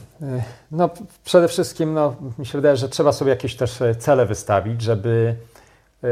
[0.70, 0.90] No,
[1.24, 5.36] przede wszystkim no, mi się wydaje, że trzeba sobie jakieś też e, cele wystawić, żeby
[6.04, 6.08] e,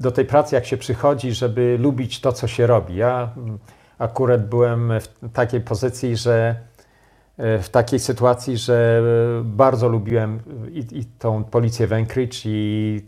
[0.00, 2.96] do tej pracy, jak się przychodzi, żeby lubić to, co się robi.
[2.96, 3.58] Ja mm,
[3.98, 6.56] akurat byłem w takiej pozycji, że
[7.38, 9.02] e, w takiej sytuacji, że
[9.44, 10.40] bardzo lubiłem
[10.72, 13.02] i, i tą policję w Anchorage i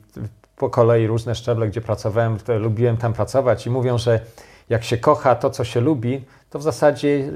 [0.57, 4.21] po kolei różne szczeble, gdzie pracowałem, lubiłem tam pracować i mówią, że
[4.69, 7.31] jak się kocha to, co się lubi, to w zasadzie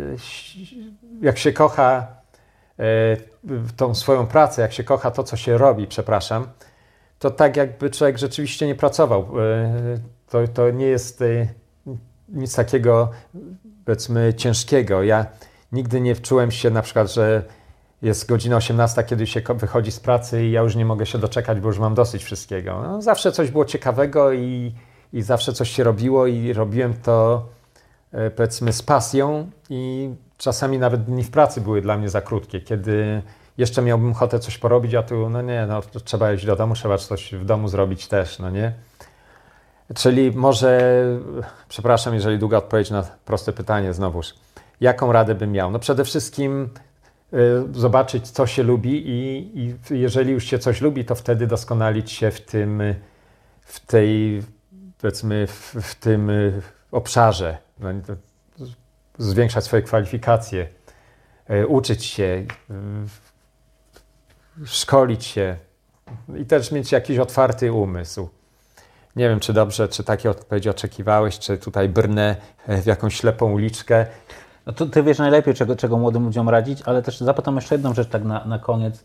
[1.23, 2.07] jak się kocha
[2.79, 2.85] e,
[3.77, 6.47] tą swoją pracę, jak się kocha to, co się robi, przepraszam,
[7.19, 9.41] to tak jakby człowiek rzeczywiście nie pracował.
[9.41, 9.99] E,
[10.29, 11.49] to, to nie jest e,
[12.29, 13.11] nic takiego,
[13.85, 15.03] powiedzmy, ciężkiego.
[15.03, 15.27] Ja
[15.73, 17.43] nigdy nie wczułem się na przykład, że
[18.03, 21.61] jest godzina 18, kiedy się wychodzi z pracy i ja już nie mogę się doczekać,
[21.61, 22.83] bo już mam dosyć wszystkiego.
[22.83, 24.73] No, zawsze coś było ciekawego i,
[25.13, 27.47] i zawsze coś się robiło i robiłem to
[28.37, 33.23] powiedzmy z pasją i czasami nawet dni w pracy były dla mnie za krótkie, kiedy
[33.59, 36.99] jeszcze miałbym ochotę coś porobić, a tu, no nie, no trzeba iść do domu, trzeba
[36.99, 38.73] coś w domu zrobić też, no nie?
[39.95, 41.05] Czyli może,
[41.69, 44.35] przepraszam, jeżeli długa odpowiedź na proste pytanie znowuż,
[44.81, 45.71] jaką radę bym miał?
[45.71, 46.69] No przede wszystkim
[47.33, 47.39] y,
[47.73, 52.31] zobaczyć, co się lubi i, i, jeżeli już się coś lubi, to wtedy doskonalić się
[52.31, 52.83] w tym,
[53.61, 54.43] w tej,
[55.01, 56.31] powiedzmy, w, w tym
[56.91, 57.59] obszarze.
[57.79, 57.89] No,
[59.19, 60.69] zwiększać swoje kwalifikacje,
[61.47, 62.45] e, uczyć się,
[64.65, 65.57] szkolić się
[66.37, 68.29] i też mieć jakiś otwarty umysł.
[69.17, 72.37] Nie wiem, czy dobrze, czy takie odpowiedzi oczekiwałeś, czy tutaj brnę
[72.69, 74.07] w jakąś ślepą uliczkę.
[74.67, 77.95] No to ty wiesz najlepiej, czego, czego młodym ludziom radzić, ale też zapytam jeszcze jedną
[77.95, 79.05] rzecz tak na, na koniec.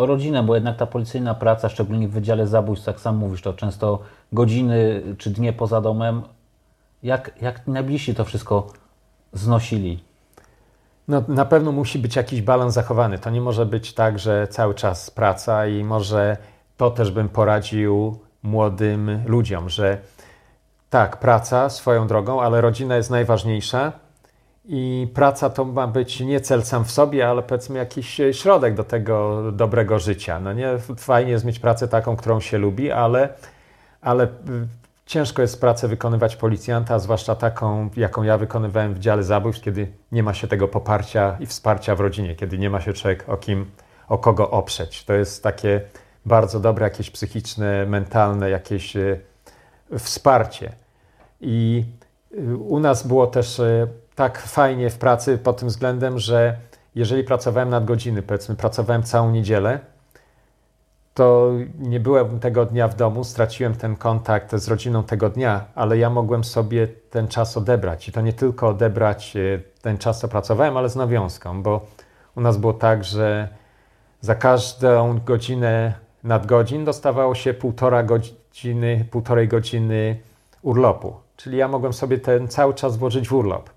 [0.00, 3.52] O rodzinę, bo jednak ta policyjna praca, szczególnie w Wydziale Zabójstw, jak sam mówisz, to
[3.52, 3.98] często
[4.32, 6.22] godziny czy dnie poza domem.
[7.02, 8.66] Jak, jak najbliżsi to wszystko
[9.32, 10.04] znosili?
[11.08, 13.18] No, na pewno musi być jakiś balans zachowany.
[13.18, 16.36] To nie może być tak, że cały czas praca i może
[16.76, 19.98] to też bym poradził młodym ludziom, że
[20.90, 23.92] tak, praca swoją drogą, ale rodzina jest najważniejsza
[24.72, 28.84] i praca to ma być nie cel sam w sobie, ale powiedzmy jakiś środek do
[28.84, 30.40] tego dobrego życia.
[30.40, 33.28] No nie, fajnie jest mieć pracę taką, którą się lubi, ale,
[34.00, 34.28] ale
[35.10, 40.22] Ciężko jest pracę wykonywać policjanta, zwłaszcza taką, jaką ja wykonywałem w dziale zabójstw, kiedy nie
[40.22, 43.70] ma się tego poparcia i wsparcia w rodzinie, kiedy nie ma się człowiek o kim,
[44.08, 45.04] o kogo oprzeć.
[45.04, 45.80] To jest takie
[46.26, 49.20] bardzo dobre, jakieś psychiczne, mentalne, jakieś e,
[49.98, 50.72] wsparcie.
[51.40, 51.84] I
[52.38, 53.86] e, u nas było też e,
[54.20, 56.56] tak fajnie w pracy pod tym względem, że
[56.94, 59.80] jeżeli pracowałem nad godziny, powiedzmy, pracowałem całą niedzielę,
[61.14, 65.98] to nie byłem tego dnia w domu, straciłem ten kontakt z rodziną tego dnia, ale
[65.98, 68.08] ja mogłem sobie ten czas odebrać.
[68.08, 69.40] I to nie tylko odebrać e,
[69.82, 71.86] ten czas, co pracowałem, ale z nawiązką, bo
[72.36, 73.48] u nas było tak, że
[74.20, 75.94] za każdą godzinę
[76.24, 80.20] nadgodzin dostawało się półtora godziny, półtorej godziny
[80.62, 81.14] urlopu.
[81.36, 83.70] Czyli ja mogłem sobie ten cały czas włożyć w urlop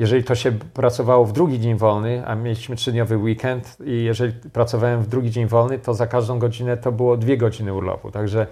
[0.00, 5.02] jeżeli to się pracowało w drugi dzień wolny, a mieliśmy trzydniowy weekend i jeżeli pracowałem
[5.02, 8.10] w drugi dzień wolny, to za każdą godzinę to było dwie godziny urlopu.
[8.10, 8.46] Także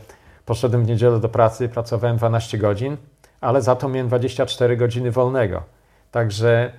[0.47, 2.97] poszedłem w niedzielę do pracy, pracowałem 12 godzin,
[3.41, 5.63] ale za to miałem 24 godziny wolnego.
[6.11, 6.73] Także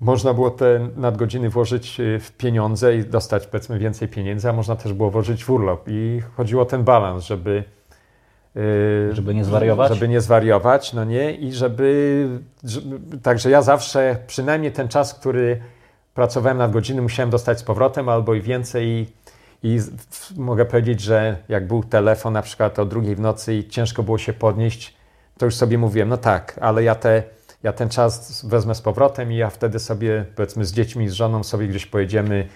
[0.00, 4.76] można było te nadgodziny włożyć y, w pieniądze i dostać powiedzmy więcej pieniędzy, a można
[4.76, 5.84] też było włożyć w urlop.
[5.86, 7.64] I chodziło o ten balans, żeby
[9.12, 9.94] żeby nie zwariować?
[9.94, 12.28] Żeby nie zwariować, no nie, i żeby,
[12.64, 15.60] żeby, Także ja zawsze, przynajmniej ten czas, który
[16.14, 18.88] pracowałem nad godziny, musiałem dostać z powrotem albo i więcej.
[18.88, 19.06] I,
[19.62, 19.80] i
[20.36, 24.18] mogę powiedzieć, że jak był telefon na przykład o drugiej w nocy i ciężko było
[24.18, 24.96] się podnieść,
[25.38, 27.22] to już sobie mówiłem, no tak, ale ja, te,
[27.62, 31.44] ja ten czas wezmę z powrotem i ja wtedy sobie, powiedzmy, z dziećmi, z żoną
[31.44, 32.48] sobie gdzieś pojedziemy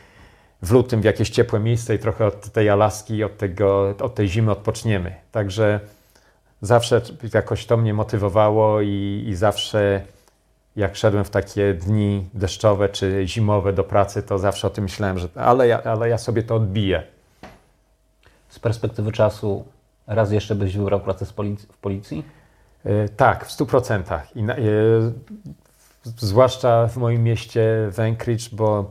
[0.62, 4.28] w lutym w jakieś ciepłe miejsce i trochę od tej Alaski, od, tego, od tej
[4.28, 5.14] zimy odpoczniemy.
[5.32, 5.80] Także
[6.62, 7.00] zawsze
[7.34, 10.00] jakoś to mnie motywowało i, i zawsze
[10.76, 15.18] jak szedłem w takie dni deszczowe czy zimowe do pracy, to zawsze o tym myślałem,
[15.18, 17.02] że ale ja, ale ja sobie to odbiję.
[18.48, 19.64] Z perspektywy czasu
[20.06, 21.26] raz jeszcze byś wybrał pracę
[21.72, 22.24] w policji?
[22.84, 24.36] Yy, tak, w stu procentach.
[24.36, 24.44] Yy,
[26.04, 28.90] zwłaszcza w moim mieście w Anchorage, bo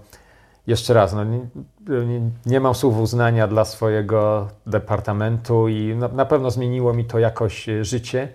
[0.67, 1.39] jeszcze raz, no, nie,
[1.87, 7.19] nie, nie, mam słów uznania dla swojego departamentu i na, na pewno zmieniło mi to
[7.19, 8.27] jakoś e, życie.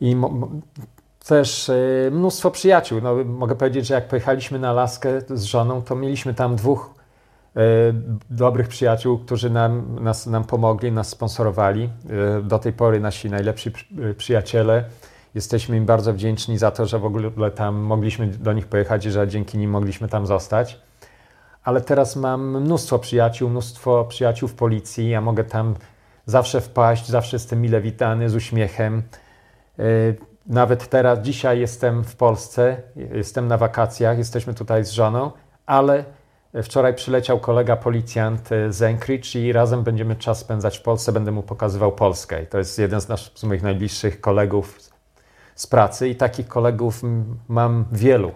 [0.00, 0.16] I
[1.28, 3.00] też y, mnóstwo przyjaciół.
[3.02, 6.94] No, mogę powiedzieć, że jak pojechaliśmy na Alaskę z żoną, to mieliśmy tam dwóch
[7.56, 7.60] y,
[8.30, 11.90] dobrych przyjaciół, którzy nam, nas, nam pomogli, nas sponsorowali.
[12.40, 13.72] Y, do tej pory nasi najlepsi
[14.16, 14.84] przyjaciele.
[15.34, 19.10] Jesteśmy im bardzo wdzięczni za to, że w ogóle tam mogliśmy do nich pojechać i
[19.10, 20.80] że dzięki nim mogliśmy tam zostać.
[21.64, 25.08] Ale teraz mam mnóstwo przyjaciół, mnóstwo przyjaciół w policji.
[25.08, 25.74] Ja mogę tam
[26.26, 29.02] zawsze wpaść, zawsze jestem mile witany, z uśmiechem.
[30.46, 35.30] Nawet teraz, dzisiaj jestem w Polsce, jestem na wakacjach, jesteśmy tutaj z żoną,
[35.66, 36.04] ale
[36.62, 41.42] wczoraj przyleciał kolega policjant z Anchorage i razem będziemy czas spędzać w Polsce, będę mu
[41.42, 42.42] pokazywał Polskę.
[42.42, 44.78] I to jest jeden z, naszych, z moich najbliższych kolegów
[45.54, 47.02] z pracy i takich kolegów
[47.48, 48.32] mam wielu.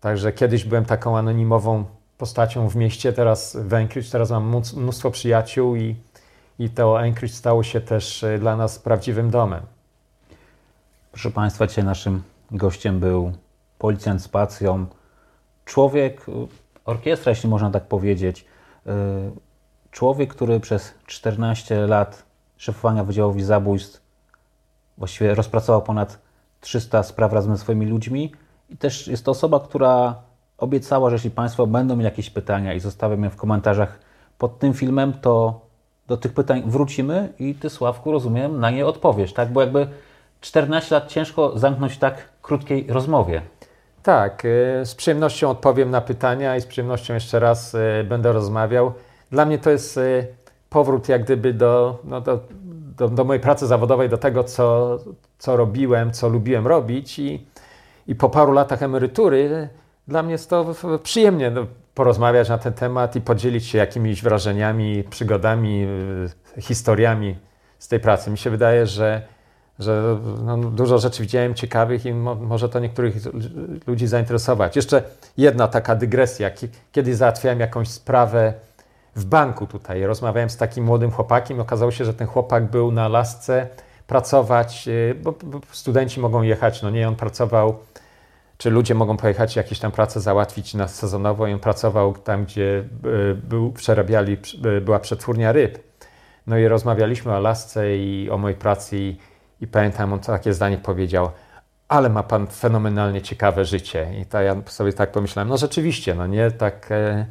[0.00, 1.84] Także kiedyś byłem taką anonimową
[2.24, 5.96] postacią w mieście, teraz w Anchorage, teraz mam mnóstwo przyjaciół i,
[6.58, 9.62] i to Anchorage stało się też dla nas prawdziwym domem.
[11.12, 13.32] Proszę Państwa, dzisiaj naszym gościem był
[13.78, 14.86] policjant z pacją,
[15.64, 16.26] człowiek,
[16.84, 18.44] orkiestra, jeśli można tak powiedzieć,
[18.86, 18.90] y,
[19.90, 22.22] człowiek, który przez 14 lat
[22.56, 24.02] szefowania Wydziałowi Zabójstw
[24.98, 26.18] właściwie rozpracował ponad
[26.60, 28.32] 300 spraw razem ze swoimi ludźmi.
[28.70, 30.23] I też jest to osoba, która
[30.58, 33.98] obiecała, że jeśli Państwo będą mieli jakieś pytania i zostawią je w komentarzach
[34.38, 35.60] pod tym filmem, to
[36.06, 39.52] do tych pytań wrócimy i Ty, Sławku, rozumiem, na nie odpowiesz, tak?
[39.52, 39.88] Bo jakby
[40.40, 43.42] 14 lat ciężko zamknąć w tak krótkiej rozmowie.
[44.02, 48.92] Tak, y, z przyjemnością odpowiem na pytania i z przyjemnością jeszcze raz y, będę rozmawiał.
[49.30, 50.26] Dla mnie to jest y,
[50.70, 52.40] powrót jak gdyby do, no do,
[52.96, 54.98] do, do mojej pracy zawodowej, do tego, co,
[55.38, 57.46] co robiłem, co lubiłem robić i,
[58.06, 59.68] i po paru latach emerytury
[60.08, 65.04] dla mnie jest to przyjemnie no, porozmawiać na ten temat i podzielić się jakimiś wrażeniami,
[65.10, 65.86] przygodami,
[66.60, 67.36] historiami
[67.78, 68.30] z tej pracy.
[68.30, 69.22] Mi się wydaje, że
[69.78, 73.14] że no, dużo rzeczy widziałem ciekawych i mo, może to niektórych
[73.86, 74.76] ludzi zainteresować.
[74.76, 75.02] Jeszcze
[75.36, 76.50] jedna taka dygresja.
[76.92, 78.54] Kiedyś załatwiałem jakąś sprawę
[79.16, 80.06] w banku tutaj.
[80.06, 81.60] Rozmawiałem z takim młodym chłopakiem.
[81.60, 83.66] Okazało się, że ten chłopak był na lasce
[84.06, 85.34] pracować, y, bo
[85.72, 87.78] studenci mogą jechać, no nie, on pracował,
[88.64, 92.84] czy ludzie mogą pojechać jakieś tam pracę załatwić na sezonowo i on pracował tam, gdzie
[93.30, 94.36] y, był, przerabiali,
[94.66, 95.78] y, była przetwórnia ryb.
[96.46, 99.16] No i rozmawialiśmy o lasce i o mojej pracy i
[99.60, 101.30] i pamiętam, on takie zdanie powiedział,
[101.88, 104.10] ale ma pan fenomenalnie ciekawe życie.
[104.14, 107.26] I ja sobie tak pomyślałem, no rzeczywiście, no nie, tak e,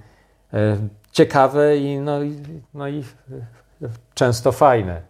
[0.53, 0.77] e,
[1.11, 2.41] ciekawe i, no, i,
[2.73, 2.99] no i
[3.81, 5.01] e, często fajne.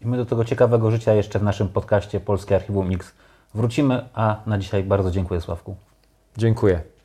[0.00, 3.12] I my do tego ciekawego życia jeszcze w naszym podcaście Polskie Archiwum Mix
[3.54, 5.76] wrócimy, a na dzisiaj bardzo dziękuję Sławku.
[6.36, 6.97] Dziękuję.